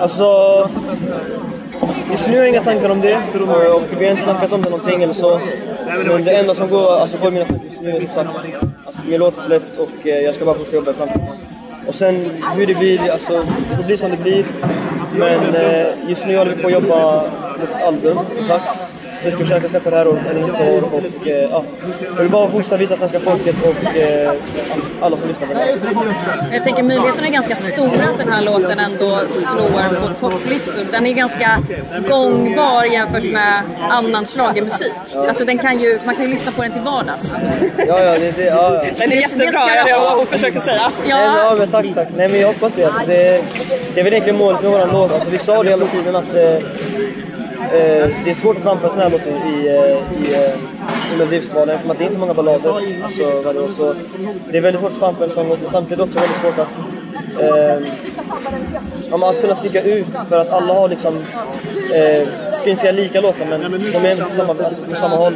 Alltså, 0.00 0.24
just 2.10 2.26
nu 2.28 2.32
har 2.32 2.38
jag 2.38 2.48
inga 2.48 2.62
tankar 2.62 2.90
om 2.90 3.00
det 3.00 3.16
och 3.34 3.82
vi 3.98 4.04
har 4.04 4.10
inte 4.10 4.22
snackat 4.22 4.52
om 4.52 4.62
det 4.62 4.70
någonting 4.70 5.02
eller 5.02 5.14
så. 5.14 5.40
Men 6.06 6.24
det 6.24 6.36
enda 6.36 6.54
som 6.54 6.68
går, 6.68 6.96
alltså 6.96 7.18
går 7.18 7.28
i 7.28 7.30
mina 7.30 7.46
tankar 7.46 7.64
just 7.64 7.80
nu 7.80 7.90
är 7.90 8.00
som 8.00 8.08
sagt, 8.14 8.28
alltså 8.86 9.02
min 9.06 9.20
låt 9.20 9.38
är 9.38 9.42
släppt 9.42 9.78
och 9.78 10.06
eh, 10.06 10.20
jag 10.20 10.34
ska 10.34 10.44
bara 10.44 10.54
fortsätta 10.54 10.76
jobba 10.76 10.90
i 10.90 10.94
framtiden. 10.94 11.28
Och 11.86 11.94
sen 11.94 12.30
hur 12.56 12.66
det 12.66 12.74
blir, 12.74 13.10
alltså 13.10 13.46
det 13.70 13.76
får 13.76 13.84
bli 13.84 13.96
som 13.96 14.10
det 14.10 14.16
blir. 14.16 14.44
Men 15.12 15.54
eh, 15.54 15.86
just 16.08 16.26
nu 16.26 16.36
håller 16.36 16.54
vi 16.54 16.62
på 16.62 16.66
att 16.66 16.72
jobba 16.72 17.22
mot 17.58 17.68
ett 17.70 17.82
album, 17.82 18.18
sagt. 18.48 18.64
Så 18.64 18.89
vi 19.24 19.30
ska 19.30 19.38
försöka 19.38 19.68
släppa 19.68 19.90
det 19.90 19.96
här 19.96 20.08
året 20.08 20.26
eller 20.30 20.40
nästa 20.40 20.64
år 20.70 20.82
och 20.94 21.28
eh, 21.28 21.50
ja, 21.50 21.64
jag 22.16 22.22
vill 22.22 22.30
bara 22.30 22.50
fortsätta 22.50 22.76
visa 22.76 22.96
svenska 22.96 23.20
folket 23.20 23.56
och 23.64 23.96
eh, 23.96 24.32
alla 25.00 25.16
som 25.16 25.28
lyssnar 25.28 25.46
på 25.46 25.52
det 25.52 25.58
här. 25.58 26.52
Jag 26.52 26.64
tänker 26.64 26.82
möjligheten 26.82 27.24
är 27.24 27.30
ganska 27.30 27.56
stora 27.56 28.04
att 28.10 28.18
den 28.18 28.32
här 28.32 28.42
låten 28.44 28.78
ändå 28.78 29.20
slår 29.30 30.08
på 30.08 30.30
topplistor. 30.30 30.86
Den 30.92 31.06
är 31.06 31.12
ganska 31.12 31.62
gångbar 32.08 32.84
jämfört 32.84 33.24
med 33.24 33.62
annan 33.90 34.26
schlagermusik. 34.26 34.92
Alltså 35.14 35.44
den 35.44 35.58
kan 35.58 35.80
ju, 35.80 35.98
man 36.04 36.14
kan 36.14 36.24
ju 36.24 36.30
lyssna 36.30 36.52
på 36.52 36.62
den 36.62 36.72
till 36.72 36.82
vardags. 36.82 37.20
Ja, 37.78 38.00
ja, 38.00 38.18
det, 38.18 38.32
det, 38.32 38.44
ja, 38.44 38.74
ja. 38.84 38.92
Den 38.98 39.12
är 39.12 39.16
jättebra, 39.16 39.70
är 39.70 39.84
det 39.84 39.90
jag 39.90 40.28
försöker 40.28 40.60
säga. 40.60 40.90
Nej, 40.98 41.08
men, 41.08 41.36
ja, 41.36 41.54
men 41.58 41.68
tack, 41.68 41.86
tack. 41.94 42.08
Nej, 42.16 42.28
men 42.28 42.40
jag 42.40 42.48
hoppas 42.48 42.72
det. 42.76 42.84
Alltså, 42.84 43.02
det, 43.06 43.44
det 43.94 44.00
är 44.00 44.04
väl 44.04 44.12
egentligen 44.12 44.38
målet 44.38 44.62
med 44.62 44.70
våran 44.70 44.88
låt. 44.92 45.12
Alltså, 45.12 45.30
vi 45.30 45.38
sa 45.38 45.62
det 45.62 45.70
hela 45.70 45.86
tiden 45.86 46.16
att 46.16 46.34
eh, 46.34 46.58
eh, 47.60 48.08
det 48.24 48.30
är 48.30 48.34
svårt 48.34 48.56
att 48.56 48.62
framföra 48.62 48.90
såna 48.90 49.02
här 49.02 49.10
låtar 49.10 49.30
i, 49.30 49.68
eh, 49.68 50.22
i, 50.22 50.34
eh, 50.34 50.54
i 51.14 51.18
Melodifestivalen 51.18 51.68
eftersom 51.74 51.90
att 51.90 51.98
det 51.98 52.04
är 52.04 52.06
inte 52.06 52.18
många 52.18 52.34
ballader. 52.34 52.74
Alltså, 53.04 53.42
vadå, 53.44 53.68
så 53.76 53.94
det 54.50 54.58
är 54.58 54.62
väldigt 54.62 54.80
svårt 54.80 54.92
att 54.92 54.98
framföra 54.98 55.24
en 55.24 55.30
sån 55.30 55.48
låt 55.48 55.60
men 55.60 55.70
samtidigt 55.70 56.04
också 56.04 56.18
väldigt 56.18 56.36
svårt 56.36 56.58
att 56.58 56.68
eh, 57.42 59.14
om 59.14 59.34
kunna 59.40 59.54
sticka 59.54 59.82
ut 59.82 60.06
för 60.28 60.38
att 60.38 60.48
alla 60.48 60.74
har 60.74 60.88
liksom, 60.88 61.16
eh, 61.94 62.28
ska 62.56 62.70
inte 62.70 62.80
säga 62.80 62.92
lika 62.92 63.20
låtar 63.20 63.46
men 63.46 63.60
de 63.92 63.98
är 63.98 64.10
ändå 64.10 64.24
på 64.24 64.30
samma, 64.30 64.64
alltså, 64.64 64.82
på 64.82 64.96
samma 64.96 65.16
håll. 65.16 65.34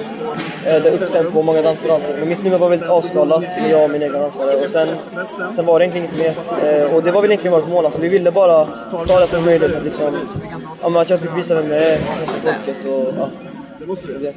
Eh, 0.67 0.83
det 0.83 0.89
är 0.89 0.93
upptempo 0.93 1.39
och 1.39 1.45
många 1.45 1.63
danser 1.63 1.89
och 1.89 1.95
allt. 1.95 2.05
Men 2.19 2.29
mitt 2.29 2.45
nummer 2.45 2.59
var 2.59 2.69
väldigt 2.69 2.89
avskalat 2.89 3.41
med 3.41 3.71
jag 3.71 3.85
och 3.85 3.91
min 3.91 4.03
egen 4.03 4.13
dansare. 4.13 4.57
Och 4.57 4.69
sen, 4.69 4.89
sen 5.57 5.67
var 5.67 5.79
det 5.79 5.85
egentligen 5.85 6.09
inget 6.21 6.37
mer. 6.63 6.83
Eh, 6.83 6.95
och 6.95 7.03
det 7.03 7.11
var 7.11 7.21
väl 7.21 7.31
egentligen 7.31 7.61
vårt 7.61 7.69
mål. 7.69 7.85
Alltså, 7.85 8.01
vi 8.01 8.09
ville 8.09 8.31
bara 8.31 8.69
ta 9.07 9.21
det 9.21 9.27
som 9.27 9.45
möjligt. 9.45 9.77
att 9.77 9.85
liksom, 9.85 10.15
men 10.90 11.03
att 11.03 11.11
jag 11.11 11.20
fick 11.20 11.37
visa 11.37 11.55
vem 11.55 11.70
jag 11.70 11.83
är 11.83 11.99
för 11.99 12.27
svenska 12.27 12.53
folket. 12.55 12.77
Och, 12.87 13.14
ja, 13.18 13.31
det. 14.20 14.35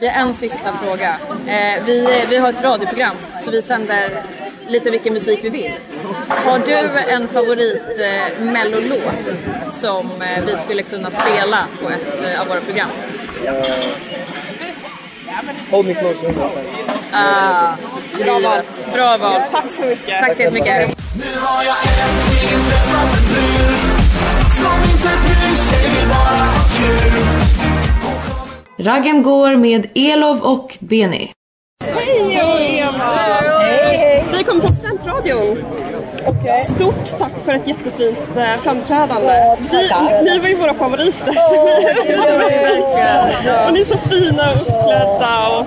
Vi 0.00 0.08
har 0.08 0.14
en 0.14 0.34
sista 0.34 0.72
fråga. 0.72 1.16
Eh, 1.46 1.84
vi, 1.84 2.24
vi 2.28 2.36
har 2.36 2.52
ett 2.52 2.62
radioprogram 2.62 3.16
så 3.44 3.50
vi 3.50 3.62
sänder 3.62 4.10
lite 4.68 4.90
vilken 4.90 5.14
musik 5.14 5.40
vi 5.42 5.48
vill. 5.50 5.72
Har 6.28 6.58
du 6.58 6.74
en 7.12 7.28
favorit 7.28 7.82
eh, 7.98 8.44
mellolåt 8.44 9.38
som 9.72 10.22
eh, 10.22 10.44
vi 10.44 10.56
skulle 10.56 10.82
kunna 10.82 11.10
spela 11.10 11.66
på 11.82 11.90
ett 11.90 12.34
eh, 12.34 12.40
av 12.40 12.48
våra 12.48 12.60
program? 12.60 12.88
Hold 15.70 15.86
me 15.86 15.94
close. 15.94 16.34
Ah, 17.12 17.74
Bra 18.24 18.38
val. 18.38 18.62
Bra 18.92 19.16
val. 19.16 19.40
Tack 19.52 19.70
så 19.70 19.82
mycket. 19.84 20.20
Tack 20.20 20.36
så 20.36 20.42
jättemycket. 20.42 20.88
Nu 21.16 21.40
har 21.40 21.64
jag 21.64 21.76
äntligen 21.76 22.60
träffat 22.70 23.18
en 23.18 23.34
brud 23.34 23.99
som 24.62 24.76
inte 24.92 25.10
bryr 25.24 25.56
sig, 25.56 26.06
bara 26.08 26.46
kul. 26.76 27.24
Raggen 28.86 29.22
går 29.22 29.56
med 29.56 29.86
Elov 29.94 30.40
och 30.40 30.76
Beni. 30.78 31.32
Hej! 31.94 32.34
Hej, 32.34 33.96
hej! 33.96 34.24
Vi 34.38 34.44
kommer 34.44 34.60
från 34.60 34.72
Studentradion. 34.74 35.64
Stort 36.64 37.18
tack 37.18 37.32
för 37.44 37.52
ett 37.54 37.66
jättefint 37.66 38.18
eh, 38.36 38.60
framträdande. 38.62 39.56
Vi, 39.70 40.30
ni 40.30 40.38
var 40.38 40.48
ju 40.48 40.54
våra 40.54 40.74
favoriter. 40.74 41.32
så 41.32 41.66
vi- 42.06 42.16
verkligen. 42.16 43.66
Och 43.66 43.72
ni 43.72 43.80
är 43.80 43.84
så 43.84 43.98
fina 44.10 44.50
och 44.50 44.56
uppklädda. 44.56 45.48
Och, 45.58 45.66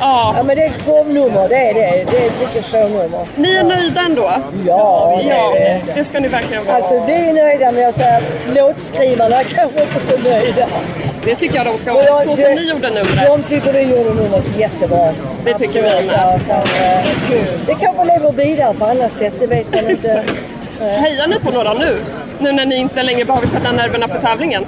ja. 0.00 0.34
Ja 0.36 0.42
men 0.42 0.56
det 0.56 0.62
är 0.62 0.66
ett 0.66 0.82
shownummer, 0.86 1.48
det 1.48 1.56
är 1.56 1.74
det. 1.74 2.04
Det 2.10 2.18
är 2.22 2.26
ett 2.26 2.40
riktigt 2.40 2.66
shownummer. 2.72 3.26
Ni 3.36 3.54
är 3.56 3.64
nöjda 3.64 4.00
ändå? 4.00 4.30
Ja, 4.66 5.18
det 5.22 5.28
ja 5.28 5.56
är 5.56 5.60
det. 5.86 5.92
det 5.94 6.04
ska 6.04 6.20
ni 6.20 6.28
verkligen 6.28 6.64
vara. 6.66 6.76
Alltså 6.76 7.04
vi 7.06 7.12
är 7.12 7.32
nöjda 7.32 7.72
men 7.72 7.82
jag 7.82 7.94
säger 7.94 8.22
låtskrivarna 8.54 9.44
kanske 9.54 9.82
inte 9.82 10.00
så 10.00 10.28
nöjda. 10.30 10.66
Det 11.24 11.34
tycker 11.34 11.56
jag 11.56 11.66
de 11.66 11.78
ska 11.78 11.92
vara. 11.92 12.24
Så 12.24 12.36
som 12.36 12.54
ni 12.54 12.68
gjorde 12.70 12.90
numret. 12.90 13.26
De 13.26 13.42
tycker 13.42 13.72
du 13.72 13.80
gjorde 13.80 14.14
numret 14.14 14.44
jättebra. 14.58 15.14
Det 15.44 15.54
tycker 15.54 15.82
vi 15.82 16.06
med. 16.06 16.38
Ja, 16.48 16.54
eh, 16.54 17.06
det 17.66 17.74
kanske 17.74 18.04
lever 18.04 18.32
vidare 18.32 18.74
på 18.74 18.84
annat 18.84 19.12
sätt, 19.12 19.34
det 19.38 19.46
vet 19.46 19.74
man 19.74 19.90
inte. 19.90 20.24
Hejar 20.80 21.28
ni 21.28 21.38
på 21.38 21.50
några 21.50 21.74
nu? 21.74 21.96
Nu 22.38 22.52
när 22.52 22.66
ni 22.66 22.76
inte 22.76 23.02
längre 23.02 23.24
behöver 23.24 23.46
känna 23.46 23.72
nerverna 23.72 24.08
för 24.08 24.18
tävlingen? 24.18 24.66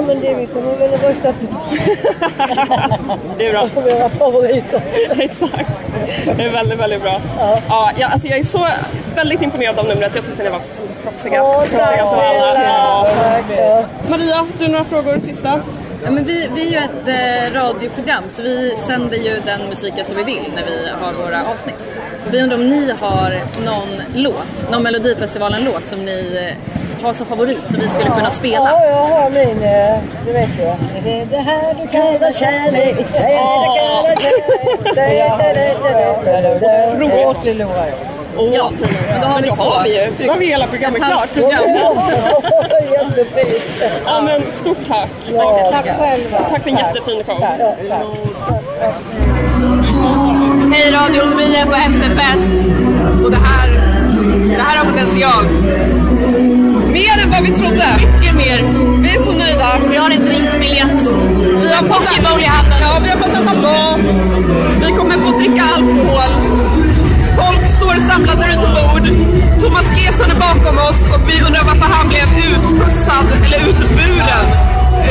Ja 0.00 0.06
men 0.06 0.20
det 0.20 0.34
vi 0.34 0.46
kommer 0.46 0.76
väl 0.76 0.94
att 0.94 1.02
rösta 1.02 1.32
på. 1.32 1.46
Det 3.38 3.46
är 3.46 3.52
bra. 3.52 3.68
Våra 3.74 4.08
favoriter. 4.08 4.82
Exakt. 5.18 5.70
Det 6.36 6.44
är 6.44 6.50
väldigt, 6.50 6.78
väldigt 6.78 7.02
bra. 7.02 7.20
Ja. 7.68 7.92
Ja, 7.98 8.06
alltså 8.06 8.28
jag 8.28 8.38
är 8.38 8.44
så 8.44 8.66
väldigt 9.14 9.42
imponerad 9.42 9.78
av 9.78 9.86
numret. 9.86 10.12
Jag 10.14 10.24
tyckte 10.24 10.42
ni 10.42 10.48
var 10.48 10.60
proffsiga. 11.02 11.42
Åh, 11.42 11.58
Proffsiga 11.58 11.96
som 12.04 12.18
alla. 12.18 12.52
snälla. 12.52 12.62
Ja. 12.64 13.06
Tack, 13.22 13.44
ja. 13.58 13.84
Maria, 14.08 14.46
du 14.58 14.68
några 14.68 14.84
frågor 14.84 15.18
sista? 15.26 15.60
Ja, 16.04 16.10
men 16.10 16.24
vi, 16.24 16.48
vi 16.54 16.66
är 16.66 16.70
ju 16.70 16.76
ett 16.76 17.06
eh, 17.06 17.60
radioprogram 17.60 18.24
så 18.36 18.42
vi 18.42 18.74
sänder 18.86 19.16
ju 19.18 19.40
den 19.46 19.60
musiken 19.68 20.04
som 20.04 20.16
vi 20.16 20.22
vill 20.22 20.52
när 20.54 20.64
vi 20.64 20.88
har 21.00 21.12
våra 21.12 21.44
avsnitt. 21.52 21.92
Vi 22.30 22.42
undrar 22.42 22.56
om 22.58 22.68
ni 22.68 22.92
har 23.00 23.30
någon 23.64 24.02
låt, 24.14 24.70
någon 24.70 24.82
Melodifestivalen-låt 24.82 25.88
som 25.88 26.04
ni 26.04 26.46
eh, 26.48 26.80
har 27.02 27.12
som 27.12 27.26
favorit 27.26 27.58
som 27.70 27.80
vi 27.80 27.88
skulle 27.88 28.10
kunna 28.10 28.30
spela. 28.30 28.70
Ja, 28.70 28.84
jag 28.86 28.94
har 28.94 29.30
min, 29.30 29.62
eh, 29.62 29.98
det 30.26 30.32
vet 30.32 30.48
jag. 30.58 30.68
Är 30.68 31.02
det 31.04 31.24
det 31.30 31.36
här 31.36 31.74
du 31.74 31.86
kallar 31.88 32.32
kärlek? 32.32 32.96
Är 33.14 34.16
det 34.84 34.94
det 34.94 35.18
kallar 35.28 36.60
kärlek? 36.60 37.26
Återlovar 37.26 37.86
jag. 37.86 37.98
Ja, 38.36 38.70
men 39.12 39.20
då 39.20 39.26
har 39.26 39.42
vi 39.42 39.48
då 39.48 39.54
har 39.54 39.84
vi 39.84 40.04
ju. 40.04 40.26
Då 40.26 40.32
har 40.32 40.38
vi 40.38 40.46
hela 40.46 40.66
programmet 40.66 41.02
klart. 41.02 41.32
program. 41.34 41.64
Ja 44.06 44.22
men 44.22 44.42
stort 44.52 44.86
tack. 44.88 45.08
Ja, 45.32 45.70
tack 45.72 45.84
själva. 45.98 46.38
Tack 46.50 46.62
för 46.62 46.70
en 46.70 46.76
jättefin 46.76 47.24
show. 47.24 47.44
Hej 50.74 50.92
radion, 50.92 51.36
vi 51.38 51.56
är 51.56 51.66
på 51.66 51.72
efterfest 51.72 52.52
och 53.24 53.30
det 53.30 53.36
här, 53.36 53.68
det 54.56 54.62
här 54.62 54.76
har 54.78 54.84
potential. 54.92 55.44
Mer 57.16 57.22
än 57.22 57.30
vad 57.30 57.42
vi 57.42 57.50
trodde. 57.60 57.86
Mycket 57.96 58.34
mer. 58.34 58.58
Vi 59.02 59.08
är 59.14 59.22
så 59.22 59.32
nöjda. 59.32 59.68
Vi 59.90 59.96
har 59.96 60.10
en 60.10 60.24
drinkbiljett. 60.24 61.00
Vi 61.62 61.68
har 61.76 61.82
fått 61.90 62.06
Pokébowl 62.06 62.40
i 62.40 62.44
handen. 62.44 62.78
Ja, 62.80 63.00
vi 63.04 63.08
har 63.10 63.18
fått 63.18 63.34
äta 63.42 63.54
mat. 63.54 64.00
Vi 64.80 64.88
kommer 64.98 65.14
få 65.24 65.38
dricka 65.38 65.64
alkohol. 65.76 66.30
Folk 67.40 67.62
står 67.76 67.94
samlade 68.08 68.42
runt 68.50 68.66
bord. 68.76 69.06
Thomas 69.60 69.86
Gesson 69.98 70.30
är 70.30 70.40
bakom 70.48 70.78
oss 70.78 71.00
och 71.14 71.20
vi 71.28 71.34
undrar 71.46 71.64
varför 71.70 71.88
han 71.96 72.08
blev 72.08 72.28
utpussad 72.52 73.26
eller 73.44 73.58
utburen 73.70 74.46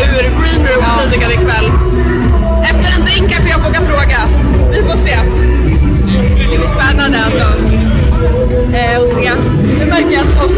ur 0.03 0.23
Green 0.39 0.67
Room 0.67 0.85
tidigare 0.99 1.33
ikväll. 1.33 1.58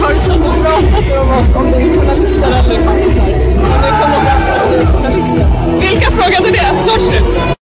Har 0.01 0.13
och 0.13 0.55
pratat 0.63 1.21
om 1.21 1.29
oss 1.31 1.55
om 1.55 1.71
det 1.71 1.77
är 1.77 1.89
journalister 1.95 2.47
eller 2.47 2.63
fram 2.63 4.41
till 4.43 4.61
att 4.61 4.71
vi 4.71 4.75
är 4.75 4.85
journalister. 4.85 5.79
Vilka 5.79 6.11
frågade 6.11 6.51
det? 6.51 6.83
Snart 6.83 7.01
slut. 7.01 7.57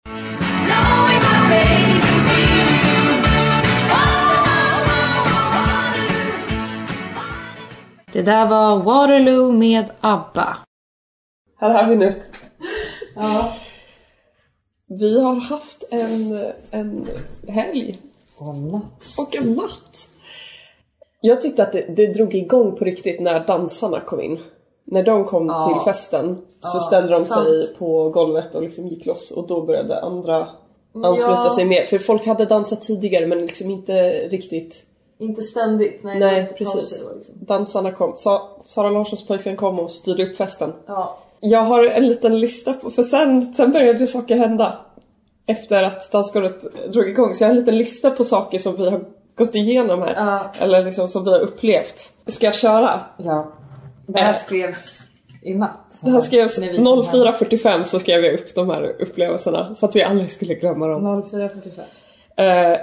Det 8.12 8.22
där 8.22 8.46
var 8.46 8.82
Waterloo 8.82 9.52
med 9.52 9.90
ABBA. 10.00 10.56
Här 11.60 11.70
är 11.70 11.88
vi 11.88 11.96
nu. 11.96 12.22
Ja. 13.14 13.56
Vi 14.86 15.22
har 15.22 15.34
haft 15.34 15.84
en, 15.90 16.52
en 16.70 17.08
helg. 17.48 17.98
Och 18.36 18.54
en 18.54 18.68
natt. 18.68 19.18
Och 19.18 19.36
en 19.36 19.52
natt. 19.54 20.03
Jag 21.26 21.40
tyckte 21.40 21.62
att 21.62 21.72
det, 21.72 21.84
det 21.96 22.06
drog 22.06 22.34
igång 22.34 22.76
på 22.76 22.84
riktigt 22.84 23.20
när 23.20 23.46
dansarna 23.46 24.00
kom 24.00 24.20
in. 24.20 24.38
När 24.84 25.02
de 25.02 25.24
kom 25.24 25.46
Ja. 25.46 25.68
till 25.68 25.92
festen 25.92 26.38
så 26.60 26.80
ställde 26.80 27.12
de 27.12 27.24
sant. 27.24 27.48
sig 27.48 27.74
på 27.78 28.08
golvet 28.10 28.54
och 28.54 28.62
liksom 28.62 28.88
gick 28.88 29.06
loss 29.06 29.30
och 29.30 29.46
då 29.46 29.62
började 29.62 30.00
andra 30.02 30.48
ansluta 30.94 31.50
sig 31.50 31.64
med. 31.64 31.86
För 31.86 31.98
folk 31.98 32.26
hade 32.26 32.44
dansat 32.44 32.82
tidigare 32.82 33.26
men 33.26 33.38
liksom 33.38 33.70
inte 33.70 34.10
riktigt 34.28 34.82
Inte 35.18 35.42
ständigt. 35.42 36.02
Nej, 36.04 36.18
Nej, 36.18 36.54
precis. 36.58 37.02
då, 37.02 37.14
liksom. 37.16 37.34
Dansarna 37.40 37.92
kom. 37.92 38.12
Sa, 38.16 38.56
Sara 38.66 38.90
Larssons 38.90 39.26
pojkvän 39.26 39.56
kom 39.56 39.78
och 39.78 39.90
styrde 39.90 40.24
upp 40.24 40.36
festen. 40.36 40.72
Ja. 40.86 41.18
Jag 41.40 41.62
har 41.62 41.84
en 41.84 42.06
liten 42.08 42.40
lista 42.40 42.72
på, 42.72 42.90
för 42.90 43.02
sen, 43.02 43.54
sen 43.54 43.72
började 43.72 44.06
saker 44.06 44.36
hända. 44.36 44.78
Efter 45.46 45.82
att 45.82 46.12
dansgolvet 46.12 46.92
drog 46.92 47.08
igång. 47.08 47.34
Så 47.34 47.42
jag 47.44 47.48
har 47.48 47.54
en 47.54 47.60
liten 47.60 47.78
lista 47.78 48.10
på 48.10 48.24
saker 48.24 48.58
som 48.58 48.76
vi 48.76 48.90
har 48.90 49.04
gått 49.36 49.54
igenom 49.54 50.02
här. 50.02 50.12
Ja. 50.16 50.52
Eller 50.60 50.84
liksom 50.84 51.08
som 51.08 51.24
vi 51.24 51.30
har 51.30 51.38
upplevt. 51.40 52.12
Ska 52.26 52.46
jag 52.46 52.54
köra? 52.54 53.00
Ja. 53.16 53.52
Det 54.06 54.20
här 54.20 54.28
Eh. 54.30 54.34
skrevs 54.36 54.98
i 55.42 55.54
natt. 55.54 55.98
Det 56.00 56.10
här 56.10 56.20
skrevs 56.20 56.58
När 56.58 56.68
vi 56.72 56.76
kom 56.76 56.86
hem. 56.86 57.04
04.45 57.04 57.82
så 57.84 57.98
skrev 57.98 58.24
jag 58.24 58.34
upp 58.34 58.54
de 58.54 58.70
här 58.70 58.96
upplevelserna. 59.02 59.74
Så 59.74 59.86
att 59.86 59.96
vi 59.96 60.02
aldrig 60.02 60.32
skulle 60.32 60.54
glömma 60.54 60.86
dem. 60.86 61.22
04.45. 61.30 62.72
Eh, 62.72 62.78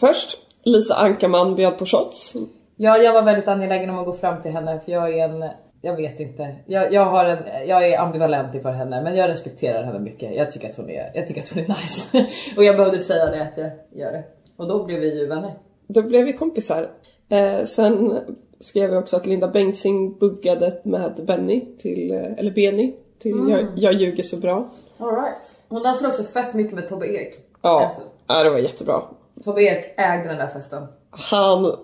först, 0.00 0.38
Lisa 0.64 0.94
Ankarman 0.94 1.54
bjöd 1.54 1.78
på 1.78 1.86
shots. 1.86 2.34
Ja, 2.76 2.96
jag 2.96 3.12
var 3.12 3.22
väldigt 3.22 3.48
angelägen 3.48 3.90
om 3.90 3.98
att 3.98 4.06
gå 4.06 4.12
fram 4.12 4.42
till 4.42 4.50
henne 4.50 4.80
för 4.84 4.92
jag 4.92 5.18
är 5.18 5.24
en 5.28 5.48
jag 5.84 5.96
vet 5.96 6.20
inte. 6.20 6.56
Jag, 6.66 6.92
jag, 6.92 7.04
har 7.04 7.24
en, 7.24 7.68
jag 7.68 7.88
är 7.88 7.98
ambivalent 7.98 8.54
inför 8.54 8.72
henne 8.72 9.02
men 9.02 9.16
jag 9.16 9.28
respekterar 9.30 9.82
henne 9.84 9.98
mycket. 9.98 10.34
Jag 10.36 10.52
tycker 10.52 10.70
att 10.70 10.76
hon 10.76 10.90
är, 10.90 11.10
jag 11.14 11.26
tycker 11.26 11.40
att 11.42 11.48
hon 11.48 11.62
är 11.62 11.68
nice. 11.82 12.26
och 12.56 12.64
jag 12.64 12.76
behövde 12.76 12.98
säga 12.98 13.26
det 13.26 13.42
att 13.42 13.56
jag 13.58 13.70
gör 14.00 14.12
det. 14.12 14.24
Och 14.56 14.68
då 14.68 14.84
blev 14.84 15.00
vi 15.00 15.18
ju 15.20 15.26
vänner. 15.26 15.54
Då 15.86 16.02
blev 16.02 16.24
vi 16.24 16.32
kompisar. 16.32 16.90
Eh, 17.28 17.64
sen 17.64 18.18
skrev 18.60 18.92
jag 18.92 19.02
också 19.02 19.16
att 19.16 19.26
Linda 19.26 19.48
Bengtzing 19.48 20.18
buggade 20.18 20.80
med 20.84 21.24
Benny 21.26 21.64
till, 21.78 22.10
eh, 22.10 22.32
eller 22.38 22.50
Benny 22.50 22.94
till 23.18 23.32
Mm. 23.32 23.50
jag, 23.50 23.66
jag 23.76 23.92
ljuger 23.92 24.22
så 24.22 24.36
bra. 24.36 24.68
Alright. 24.98 25.54
Hon 25.68 25.82
dansade 25.82 26.08
också 26.08 26.24
fett 26.24 26.54
mycket 26.54 26.74
med 26.74 26.88
Tobbe 26.88 27.06
Ek. 27.06 27.34
Ja, 27.62 27.92
ja 28.26 28.42
det 28.42 28.50
var 28.50 28.58
jättebra. 28.58 29.02
Tobbe 29.44 29.62
Ek 29.62 29.94
ägde 29.96 30.28
den 30.28 30.38
där 30.38 30.48
festen. 30.48 30.86
Han 31.10 31.76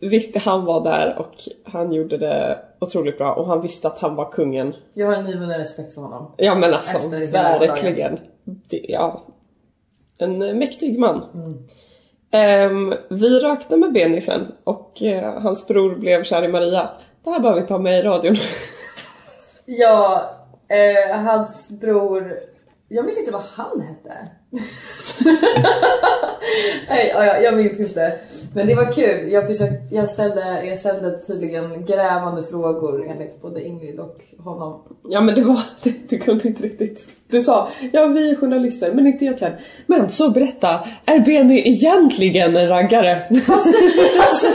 visste 0.00 0.38
han 0.38 0.64
var 0.64 0.84
där 0.84 1.18
och 1.18 1.34
han 1.64 1.92
gjorde 1.92 2.16
det 2.18 2.58
otroligt 2.78 3.18
bra 3.18 3.34
och 3.34 3.46
han 3.46 3.62
visste 3.62 3.88
att 3.88 3.98
han 3.98 4.14
var 4.14 4.30
kungen. 4.32 4.74
Jag 4.94 5.06
har 5.06 5.14
en 5.14 5.24
nyvunnen 5.24 5.58
respekt 5.58 5.94
för 5.94 6.00
honom. 6.00 6.32
Ja 6.36 6.54
men 6.54 6.74
alltså 6.74 7.08
verkligen. 7.08 8.18
Det, 8.44 8.84
ja. 8.88 9.22
En 10.18 10.42
eh, 10.42 10.54
mäktig 10.54 10.98
man. 10.98 11.24
Ehm, 12.32 12.94
vi 13.10 13.40
rökte 13.40 13.76
med 13.76 13.92
Benny 13.92 14.20
sen 14.20 14.52
och 14.64 15.02
eh, 15.02 15.40
hans 15.40 15.66
bror 15.66 15.94
blev 15.94 16.24
kär 16.24 16.44
i 16.44 16.48
Maria. 16.48 16.90
Det 17.24 17.30
här 17.30 17.40
behöver 17.40 17.60
vi 17.60 17.66
ta 17.66 17.78
med 17.78 17.98
i 17.98 18.02
radion. 18.02 18.36
Ja, 19.72 20.30
eh, 20.68 21.16
hans 21.16 21.68
bror... 21.68 22.32
Jag 22.88 23.04
minns 23.04 23.18
inte 23.18 23.32
vad 23.32 23.42
han 23.42 23.80
hette. 23.80 24.28
Nej, 26.88 27.08
ja, 27.14 27.24
ja, 27.24 27.38
jag 27.38 27.56
minns 27.56 27.80
inte. 27.80 28.18
Men 28.54 28.66
det 28.66 28.74
var 28.74 28.92
kul. 28.92 29.32
Jag, 29.32 29.46
försökte, 29.46 29.94
jag, 29.94 30.08
ställde, 30.10 30.64
jag 30.66 30.78
ställde 30.78 31.18
tydligen 31.18 31.84
grävande 31.84 32.42
frågor 32.42 33.06
enligt 33.10 33.42
både 33.42 33.64
Ingrid 33.64 34.00
och 34.00 34.22
honom. 34.38 34.96
Ja 35.04 35.20
men 35.20 35.34
det 35.34 35.42
var, 35.42 35.62
du 36.08 36.18
kunde 36.18 36.48
inte 36.48 36.62
riktigt. 36.62 37.08
Du 37.30 37.40
sa, 37.40 37.68
ja 37.92 38.06
vi 38.06 38.30
är 38.30 38.34
journalister 38.36 38.92
men 38.92 39.06
inte 39.06 39.24
egentligen. 39.24 39.52
Men 39.86 40.10
så 40.10 40.30
berätta, 40.30 40.80
är 41.06 41.18
Benny 41.18 41.62
egentligen 41.68 42.56
en 42.56 42.68
raggare? 42.68 43.22
Alltså, 43.48 44.46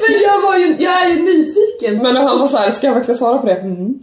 men 0.00 0.20
jag 0.24 0.42
var 0.42 0.56
ju, 0.56 0.76
jag 0.78 1.02
är 1.02 1.08
ju 1.08 1.22
nyfiken. 1.22 2.02
Men 2.02 2.16
han 2.16 2.38
var 2.38 2.48
så 2.48 2.56
här, 2.56 2.70
ska 2.70 2.86
jag 2.86 2.94
verkligen 2.94 3.18
svara 3.18 3.38
på 3.38 3.46
det? 3.46 3.54
Mm. 3.54 3.94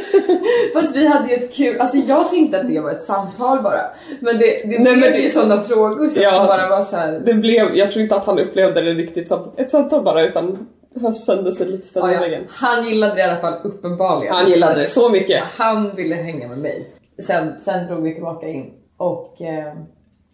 Fast 0.74 0.96
vi 0.96 1.06
hade 1.06 1.28
ju 1.28 1.34
ett 1.34 1.54
kul, 1.56 1.80
alltså 1.80 1.96
jag 1.98 2.30
tänkte 2.30 2.60
att 2.60 2.68
det 2.68 2.80
var 2.80 2.90
ett 2.90 3.04
samtal 3.04 3.62
bara. 3.62 3.80
Men 4.20 4.38
det, 4.38 4.44
det 4.44 4.78
Nej, 4.78 4.96
blev 4.96 5.10
men- 5.12 5.22
ju 5.22 5.28
sådana 5.28 5.60
frågor 5.60 6.08
så 6.08 6.20
Ja. 6.22 6.30
som 6.36 6.46
bara 6.46 6.68
var 6.68 6.82
så 6.82 6.96
här. 6.96 7.22
Det 7.26 7.34
blev, 7.34 7.76
jag 7.76 7.92
tror 7.92 8.02
inte 8.02 8.16
att 8.16 8.24
han 8.26 8.38
upplevde 8.38 8.80
det 8.80 8.90
riktigt 8.94 9.28
som 9.28 9.52
ett 9.56 9.70
samtal 9.70 10.02
bara 10.04 10.24
utan 10.24 10.58
han 11.02 11.14
kände 11.14 11.52
sig 11.52 11.66
lite 11.66 11.86
ställd 11.86 12.06
Ja, 12.06 12.26
ja. 12.26 12.38
Han 12.48 12.88
gillade 12.88 13.14
det 13.14 13.20
i 13.20 13.24
alla 13.24 13.40
fall 13.40 13.54
uppenbarligen. 13.64 14.34
Han 14.34 14.50
gillade 14.50 14.80
det 14.80 14.86
så 14.86 15.08
mycket. 15.08 15.42
Han 15.58 15.94
ville 15.96 16.14
hänga 16.14 16.48
med 16.48 16.58
mig. 16.58 16.86
Sen, 17.26 17.60
sen 17.60 17.86
drog 17.86 18.02
vi 18.02 18.14
tillbaka 18.14 18.48
in 18.48 18.72
och 18.96 19.42
eh, 19.42 19.74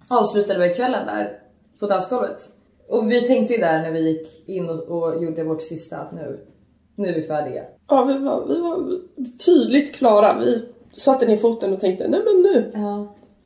avslutade 0.08 0.58
väl 0.58 0.74
kvällen 0.74 1.06
där 1.06 1.38
på 1.80 1.86
dansgolvet. 1.86 2.50
Och 2.88 3.10
vi 3.10 3.26
tänkte 3.26 3.54
ju 3.54 3.60
där 3.60 3.82
när 3.82 3.90
vi 3.90 4.10
gick 4.10 4.48
in 4.48 4.68
och, 4.68 4.78
och 4.78 5.22
gjorde 5.22 5.44
vårt 5.44 5.62
sista 5.62 5.96
att 5.96 6.12
nu, 6.12 6.46
nu 6.94 7.08
är 7.08 7.14
vi 7.14 7.22
färdiga. 7.22 7.62
Ja 7.88 8.04
vi 8.04 8.18
var, 8.18 8.46
vi 8.48 8.60
var 8.60 9.00
tydligt 9.46 9.94
klara. 9.94 10.38
Vi 10.38 10.68
satte 10.92 11.26
ner 11.26 11.36
foten 11.36 11.72
och 11.72 11.80
tänkte, 11.80 12.08
nej 12.08 12.20
men 12.24 12.42
nu 12.42 12.70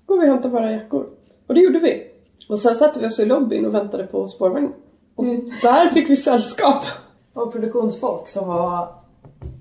går 0.07 0.20
vi 0.20 0.26
och 0.26 0.33
hämtar 0.33 0.48
våra 0.48 0.72
jackor. 0.72 1.07
Och 1.46 1.55
det 1.55 1.61
gjorde 1.61 1.79
vi. 1.79 2.07
Och 2.48 2.59
sen 2.59 2.74
satte 2.74 3.00
vi 3.00 3.07
oss 3.07 3.18
i 3.18 3.24
lobbyn 3.24 3.66
och 3.66 3.74
väntade 3.74 4.07
på 4.07 4.29
spårvagn. 4.29 4.72
Och 5.14 5.24
där 5.62 5.88
fick 5.88 6.11
vi 6.11 6.16
sällskap. 6.16 6.85
Och 7.33 7.53
produktionsfolk 7.53 8.29
som 8.29 8.48
var 8.48 8.88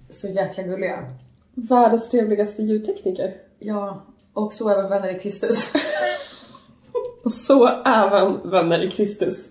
så 0.09 0.27
jäkla 0.27 0.63
gulliga. 0.63 0.99
Världens 1.53 2.09
trevligaste 2.09 2.61
ljudtekniker. 2.61 3.33
Ja, 3.59 4.01
och 4.33 4.53
så 4.53 4.69
även 4.69 4.89
vänner 4.89 5.15
i 5.15 5.19
Kristus. 5.19 5.73
Och 7.23 7.33
så 7.33 7.67
även 7.85 8.49
vänner 8.49 8.83
i 8.83 8.91
Kristus. 8.91 9.47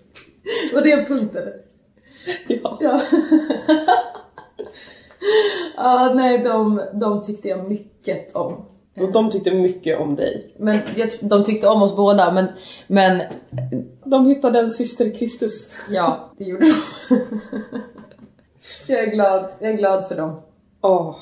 Var 0.73 0.81
det 0.81 0.91
en 0.91 1.05
punkt 1.05 1.35
eller? 1.35 1.53
Ja. 2.47 2.77
Ja. 2.81 3.01
Ja, 5.75 6.13
nej, 6.15 6.37
de, 6.37 6.81
de 6.93 7.21
tyckte 7.21 7.47
jag 7.47 7.69
mycket 7.69 8.35
om. 8.35 8.65
Och 8.99 9.11
de 9.11 9.31
tyckte 9.31 9.53
mycket 9.53 9.99
om 9.99 10.15
dig. 10.15 10.55
Men 10.57 10.79
de 11.21 11.43
tyckte 11.43 11.67
om 11.69 11.81
oss 11.81 11.95
båda, 11.95 12.31
men, 12.31 12.47
men 12.87 13.21
De 14.03 14.25
hittade 14.27 14.59
en 14.59 14.69
syster 14.69 15.15
Kristus. 15.19 15.71
ja, 15.89 16.33
det 16.37 16.43
gjorde 16.43 16.65
de. 16.65 16.75
jag 18.87 18.99
är 18.99 19.11
glad, 19.11 19.49
jag 19.59 19.71
är 19.71 19.77
glad 19.77 20.07
för 20.07 20.15
dem. 20.15 20.41
Åh. 20.81 21.15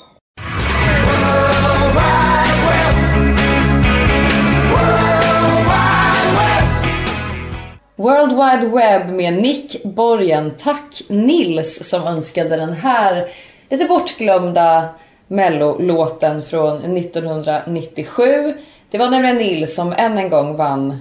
Worldwide 7.98 8.60
Wide 8.60 8.76
Web 8.76 9.10
med 9.14 9.42
Nick 9.42 9.84
Borgen. 9.84 10.50
Tack 10.58 11.02
Nils 11.08 11.88
som 11.88 12.02
önskade 12.02 12.56
den 12.56 12.72
här 12.72 13.28
lite 13.70 13.84
bortglömda 13.84 14.88
mellolåten 15.26 16.42
från 16.42 16.96
1997. 16.96 18.54
Det 18.90 18.98
var 18.98 19.10
nämligen 19.10 19.36
Nils 19.36 19.74
som 19.74 19.92
än 19.92 20.18
en 20.18 20.30
gång 20.30 20.56
vann 20.56 20.96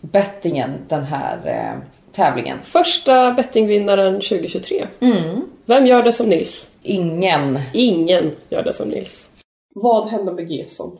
bettingen 0.00 0.70
den 0.88 1.04
här 1.04 1.38
eh, 1.44 1.88
tävlingen. 2.12 2.58
Första 2.62 3.32
bettingvinnaren 3.32 4.14
2023. 4.14 4.86
Mm. 5.00 5.40
Vem 5.66 5.86
gör 5.86 6.02
det 6.02 6.12
som 6.12 6.28
Nils? 6.28 6.68
Ingen. 6.82 7.58
Ingen 7.72 8.30
gör 8.48 8.62
det 8.62 8.72
som 8.72 8.88
Nils. 8.88 9.30
Vad 9.74 10.08
hände 10.08 10.32
med 10.32 10.50
Gesson? 10.50 10.98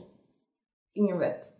Ingen 0.94 1.18
vet. 1.18 1.51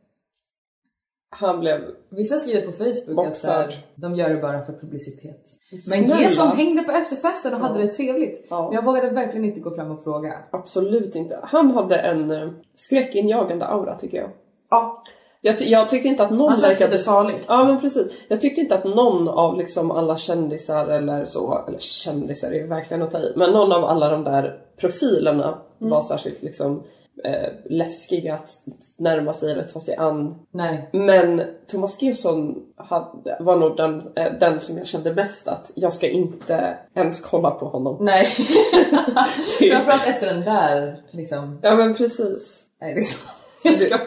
Han 1.35 1.61
blev... 1.61 1.81
Vissa 2.09 2.39
skriver 2.39 2.67
på 2.67 2.73
Facebook 2.73 3.27
att 3.27 3.39
så 3.39 3.47
här, 3.47 3.65
Bortförd. 3.67 3.83
de 3.95 4.15
gör 4.15 4.29
det 4.29 4.37
bara 4.41 4.63
för 4.65 4.73
publicitet. 4.73 5.47
Men 5.71 5.81
Snälla. 5.81 6.21
Gesson 6.21 6.49
hängde 6.49 6.83
på 6.83 6.93
efterfesten 6.93 7.55
och 7.55 7.61
Ja. 7.61 7.65
hade 7.65 7.83
det 7.83 7.89
trevligt. 7.89 8.47
Ja. 8.51 8.65
Men 8.67 8.75
jag 8.75 8.85
vågade 8.85 9.11
verkligen 9.11 9.45
inte 9.45 9.61
gå 9.61 9.71
fram 9.75 9.91
och 9.91 10.05
fråga. 10.05 10.35
Absolut 10.51 11.17
inte. 11.17 11.39
Han 11.43 11.71
hade 11.71 11.97
en 11.97 12.31
eh, 12.31 12.49
skräckinjagande 12.77 13.67
aura 13.67 13.95
tycker 13.99 14.19
jag. 14.19 14.31
Ja. 14.71 15.03
Jag, 15.45 15.61
jag 15.63 15.89
tyckte 15.89 16.09
inte 16.09 16.23
att 16.25 16.31
någon 16.31 16.51
Han 16.51 16.61
verkade... 16.61 16.91
lite 16.93 17.05
farlig. 17.05 17.35
Ja 17.49 17.65
men 17.65 17.81
precis. 17.81 18.13
Jag 18.29 18.41
tyckte 18.41 18.61
inte 18.61 18.75
att 18.75 18.85
någon 18.85 19.29
av 19.29 19.59
liksom 19.59 19.91
alla 19.91 20.19
kändisar 20.19 20.87
eller 20.87 21.25
så, 21.27 21.65
eller 21.69 21.79
kändisar 21.79 22.51
är 22.51 22.55
ju 22.55 22.67
verkligen 22.67 23.03
att 23.03 23.11
ta 23.11 23.19
i, 23.19 23.33
men 23.37 23.53
någon 23.53 23.73
av 23.73 23.85
alla 23.85 24.09
de 24.09 24.25
där 24.25 24.61
profilerna 24.77 25.59
Mm. 25.81 25.91
var 25.91 26.03
särskilt 26.03 26.43
liksom 26.43 26.83
eh, 27.25 27.49
läskiga 27.65 28.35
att 28.35 28.51
närma 28.99 29.33
sig 29.33 29.53
eller 29.53 29.63
ta 29.63 29.81
sig 29.81 29.97
an. 29.97 30.35
Nej. 30.51 30.89
Men 30.93 31.43
Thomas 31.67 32.03
Gesson 32.03 32.63
hade, 32.77 33.37
var 33.41 33.57
nog 33.57 33.77
den, 33.77 34.13
eh, 34.17 34.33
den 34.41 34.61
som 34.61 34.79
jag 34.79 34.87
kände 34.87 35.15
bäst 35.15 35.49
att 35.49 35.71
jag 35.75 35.93
ska 35.93 36.09
inte 36.09 36.77
ens 36.95 37.21
kolla 37.21 37.51
på 37.51 37.67
honom. 37.67 37.97
Nej. 38.01 38.27
Framförallt 39.73 40.07
efter 40.07 40.27
den 40.27 40.41
där 40.41 41.03
liksom. 41.11 41.59
Ja 41.63 41.77
men 41.77 41.95
precis. 41.95 42.63
Nej 42.81 42.95
det 42.95 43.01
är 43.01 43.05
så. 43.05 43.19
Jag 43.63 43.79
ska 43.79 43.99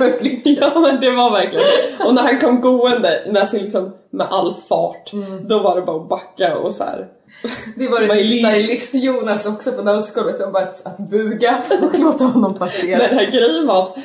med 0.00 0.18
blicken. 0.20 0.56
Ja 0.60 0.80
men 0.80 1.00
det 1.00 1.10
var 1.10 1.30
verkligen. 1.30 1.66
Och 2.06 2.14
när 2.14 2.22
han 2.22 2.40
kom 2.40 2.60
gående 2.60 3.22
med 3.32 3.48
sin 3.48 3.62
liksom, 3.62 3.92
med 4.10 4.26
all 4.30 4.54
fart, 4.68 5.10
då 5.48 5.58
var 5.62 5.76
det 5.76 5.82
bara 5.82 5.96
att 5.96 6.08
backa 6.08 6.56
och 6.56 6.74
så 6.74 6.84
här. 6.84 7.08
Det 7.76 7.88
var 7.88 8.00
det 8.00 8.14
My 8.14 8.22
liege. 8.22 8.52
stylist 8.54 8.94
Jonas 8.94 9.46
också 9.46 9.72
på 9.72 9.82
dansgolvet. 9.82 10.40
Var 10.40 10.50
bara 10.52 10.62
att, 10.62 10.98
buga 11.10 11.62
och 11.82 11.98
låta 11.98 12.24
honom 12.24 12.54
passera. 12.54 12.98
Men 12.98 13.08
den 13.08 13.18
här 13.18 13.30
grejen 13.30 13.66
var 13.66 13.82
att 13.82 13.96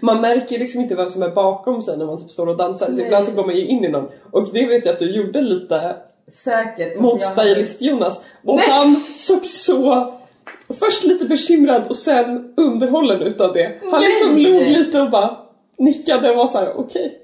man 0.00 0.20
märker 0.20 0.58
liksom 0.58 0.80
inte 0.80 0.94
vem 0.94 1.08
som 1.08 1.22
är 1.22 1.28
bakom 1.30 1.82
sig 1.82 1.98
när 1.98 2.06
man 2.06 2.18
typ 2.18 2.30
står 2.30 2.48
och 2.48 2.56
dansar. 2.56 2.86
Så 2.86 2.92
Nej. 2.96 3.04
ibland 3.04 3.24
så 3.24 3.32
går 3.32 3.46
man 3.46 3.56
ju 3.56 3.66
in 3.66 3.84
i 3.84 3.88
någon. 3.88 4.08
Och 4.30 4.48
det 4.52 4.66
vet 4.66 4.86
jag 4.86 4.92
att 4.92 4.98
du 4.98 5.10
gjorde 5.16 5.40
lite 5.40 5.96
Säkert. 6.44 7.00
mot 7.00 7.20
Jag 7.22 7.28
hade- 7.28 7.50
stylist 7.54 7.76
Jonas. 7.82 8.22
Och 8.44 8.56
Nej. 8.56 8.64
han 8.70 8.96
såg 9.18 9.44
så 9.46 10.14
först 10.72 11.04
lite 11.04 11.24
bekymrad 11.24 11.82
och 11.88 11.96
sen 11.96 12.54
underhållen 12.56 13.20
utav 13.22 13.52
det. 13.52 13.78
Han 13.90 14.00
Nej. 14.00 14.10
liksom 14.10 14.38
log 14.38 14.62
lite 14.66 15.00
och 15.00 15.10
bara 15.10 15.36
nickade 15.78 16.30
och 16.30 16.36
var 16.36 16.48
såhär 16.48 16.72
okej. 16.80 17.18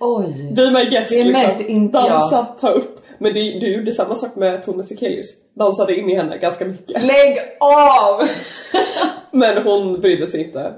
Oj. 0.00 0.52
Be 0.56 0.70
my 0.70 0.84
guest 0.84 1.10
Det 1.10 1.24
liksom. 1.24 1.66
inte 1.66 1.98
jag. 1.98 2.10
Dansa, 2.10 2.44
ta 2.60 2.70
upp. 2.70 2.98
Men 3.18 3.34
du, 3.34 3.40
du 3.58 3.74
gjorde 3.76 3.92
samma 3.92 4.14
sak 4.14 4.36
med 4.36 4.62
Tone 4.62 4.82
Sekelius. 4.84 5.26
Dansade 5.54 5.96
in 5.96 6.10
i 6.10 6.14
henne 6.14 6.38
ganska 6.38 6.64
mycket. 6.64 7.02
Lägg 7.04 7.38
av! 7.60 8.28
Men 9.30 9.62
hon 9.62 10.00
brydde 10.00 10.26
sig 10.26 10.44
inte 10.44 10.74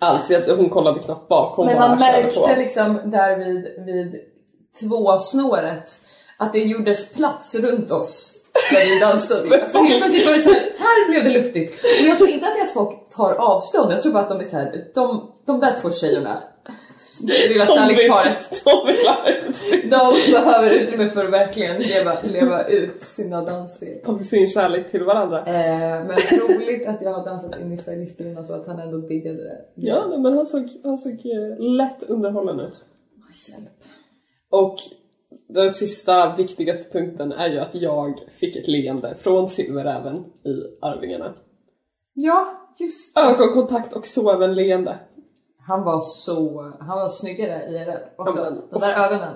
alls. 0.00 0.30
Jag- 0.30 0.56
Hon 0.56 0.68
kollade 0.70 0.98
knappt 0.98 1.28
bak. 1.28 1.56
Hon 1.56 1.66
Men 1.66 1.78
man 1.78 1.98
märkte 1.98 2.40
på. 2.40 2.50
liksom 2.56 2.98
där 3.04 3.36
vid, 3.36 3.84
vid 3.86 4.20
tvåsnåret 4.80 6.00
att 6.38 6.52
det 6.52 6.58
gjordes 6.58 7.12
plats 7.12 7.54
runt 7.54 7.90
oss 7.90 8.34
när 8.72 8.94
vi 8.94 9.00
dansade. 9.00 9.62
Alltså 9.62 9.78
helt 9.78 10.00
plötsligt 10.02 10.26
var 10.26 10.34
det 10.34 10.42
så 10.42 10.50
här, 10.50 10.62
här 10.78 11.08
blev 11.10 11.24
det 11.24 11.30
luftigt. 11.30 11.84
Och 12.00 12.06
jag 12.08 12.16
tror 12.18 12.30
inte 12.30 12.46
att 12.46 12.54
det 12.54 12.60
är 12.60 12.64
att 12.64 12.72
folk 12.72 13.10
tar 13.16 13.34
avstånd, 13.34 13.92
jag 13.92 14.02
tror 14.02 14.12
bara 14.12 14.22
att 14.22 14.28
de 14.28 14.40
är 14.40 14.44
så 14.44 14.56
här, 14.56 14.84
de, 14.94 15.32
de 15.46 15.60
där 15.60 15.74
två 15.80 15.90
tjejerna, 15.90 16.42
det 17.20 17.48
lilla 17.48 17.66
kärleksparet, 17.66 18.64
De 19.90 20.32
behöver 20.32 20.70
utrymme 20.70 21.10
för 21.10 21.24
att 21.24 21.32
verkligen 21.32 21.82
leva, 21.82 22.16
leva 22.22 22.64
ut 22.64 23.02
sina 23.02 23.44
danssteg. 23.44 24.02
Och 24.06 24.24
sin 24.24 24.48
kärlek 24.48 24.90
till 24.90 25.04
varandra. 25.04 25.38
Eh, 25.38 26.04
men 26.06 26.16
roligt 26.48 26.88
att 26.88 27.02
jag 27.02 27.10
har 27.10 27.24
dansat 27.24 27.60
in 27.60 27.72
i 27.72 27.76
stylisten 27.76 28.46
så 28.46 28.54
att 28.54 28.66
han 28.66 28.78
ändå 28.78 28.98
diggade 28.98 29.44
det. 29.44 29.58
Ja, 29.74 30.18
men 30.18 30.32
han 30.32 30.46
såg, 30.46 30.68
han 30.84 30.98
såg 30.98 31.12
eh, 31.12 31.76
lätt 31.76 32.02
underhållen 32.02 32.60
ut. 32.60 32.84
Hjälp. 33.48 33.68
Och 34.50 34.76
den 35.48 35.72
sista 35.72 36.34
viktigaste 36.36 36.90
punkten 36.92 37.32
är 37.32 37.48
ju 37.48 37.58
att 37.58 37.74
jag 37.74 38.20
fick 38.40 38.56
ett 38.56 38.68
leende 38.68 39.14
från 39.14 39.48
Silveräven 39.48 40.16
i 40.44 40.54
Arvingarna. 40.80 41.34
Ja, 42.14 42.46
just 42.78 43.18
Ögonkontakt 43.18 43.92
och 43.92 44.06
så 44.06 44.30
även 44.32 44.54
leende. 44.54 44.98
Han 45.66 45.84
var 45.84 46.00
så, 46.00 46.72
han 46.80 46.98
var 46.98 47.08
snyggare 47.08 47.62
IRL 47.70 47.98
också. 48.16 48.38
Ja, 48.38 48.50
men- 48.50 48.62
De 48.70 48.80
där 48.80 49.06
ögonen. 49.06 49.34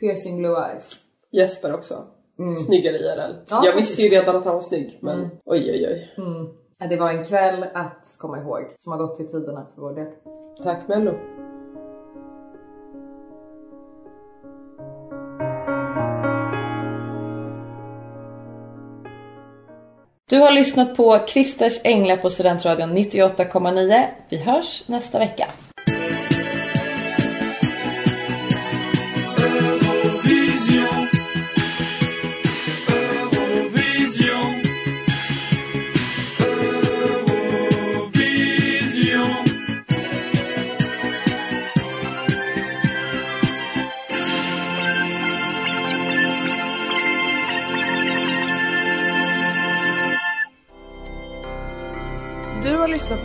Piercing 0.00 0.36
blue 0.38 0.56
eyes. 0.70 0.90
Jesper 1.32 1.74
också. 1.74 1.94
Mm. 2.38 2.56
Snyggare 2.56 2.96
IRL. 2.96 3.34
Ja, 3.50 3.62
jag 3.64 3.76
visste 3.76 4.02
ju 4.02 4.08
redan 4.08 4.36
att 4.36 4.44
han 4.44 4.54
var 4.54 4.62
snygg, 4.62 4.98
men 5.02 5.18
Mm. 5.18 5.30
oj 5.44 5.70
oj 5.70 5.86
oj. 5.88 6.14
Mm. 6.26 6.46
Det 6.90 6.96
var 6.96 7.10
en 7.10 7.24
kväll 7.24 7.62
att 7.74 8.14
komma 8.18 8.38
ihåg 8.40 8.74
som 8.78 8.92
har 8.92 8.98
gått 8.98 9.16
till 9.16 9.26
tiderna 9.26 9.66
för 9.74 9.82
vår 9.82 9.94
del. 9.94 10.12
Tack 10.62 10.88
Mello. 10.88 11.12
Du 20.30 20.38
har 20.38 20.52
lyssnat 20.52 20.96
på 20.96 21.26
Christers 21.28 21.80
Änglar 21.84 22.16
på 22.16 22.30
Studentradion 22.30 22.96
98,9. 22.96 24.06
Vi 24.28 24.36
hörs 24.36 24.82
nästa 24.86 25.18
vecka. 25.18 25.48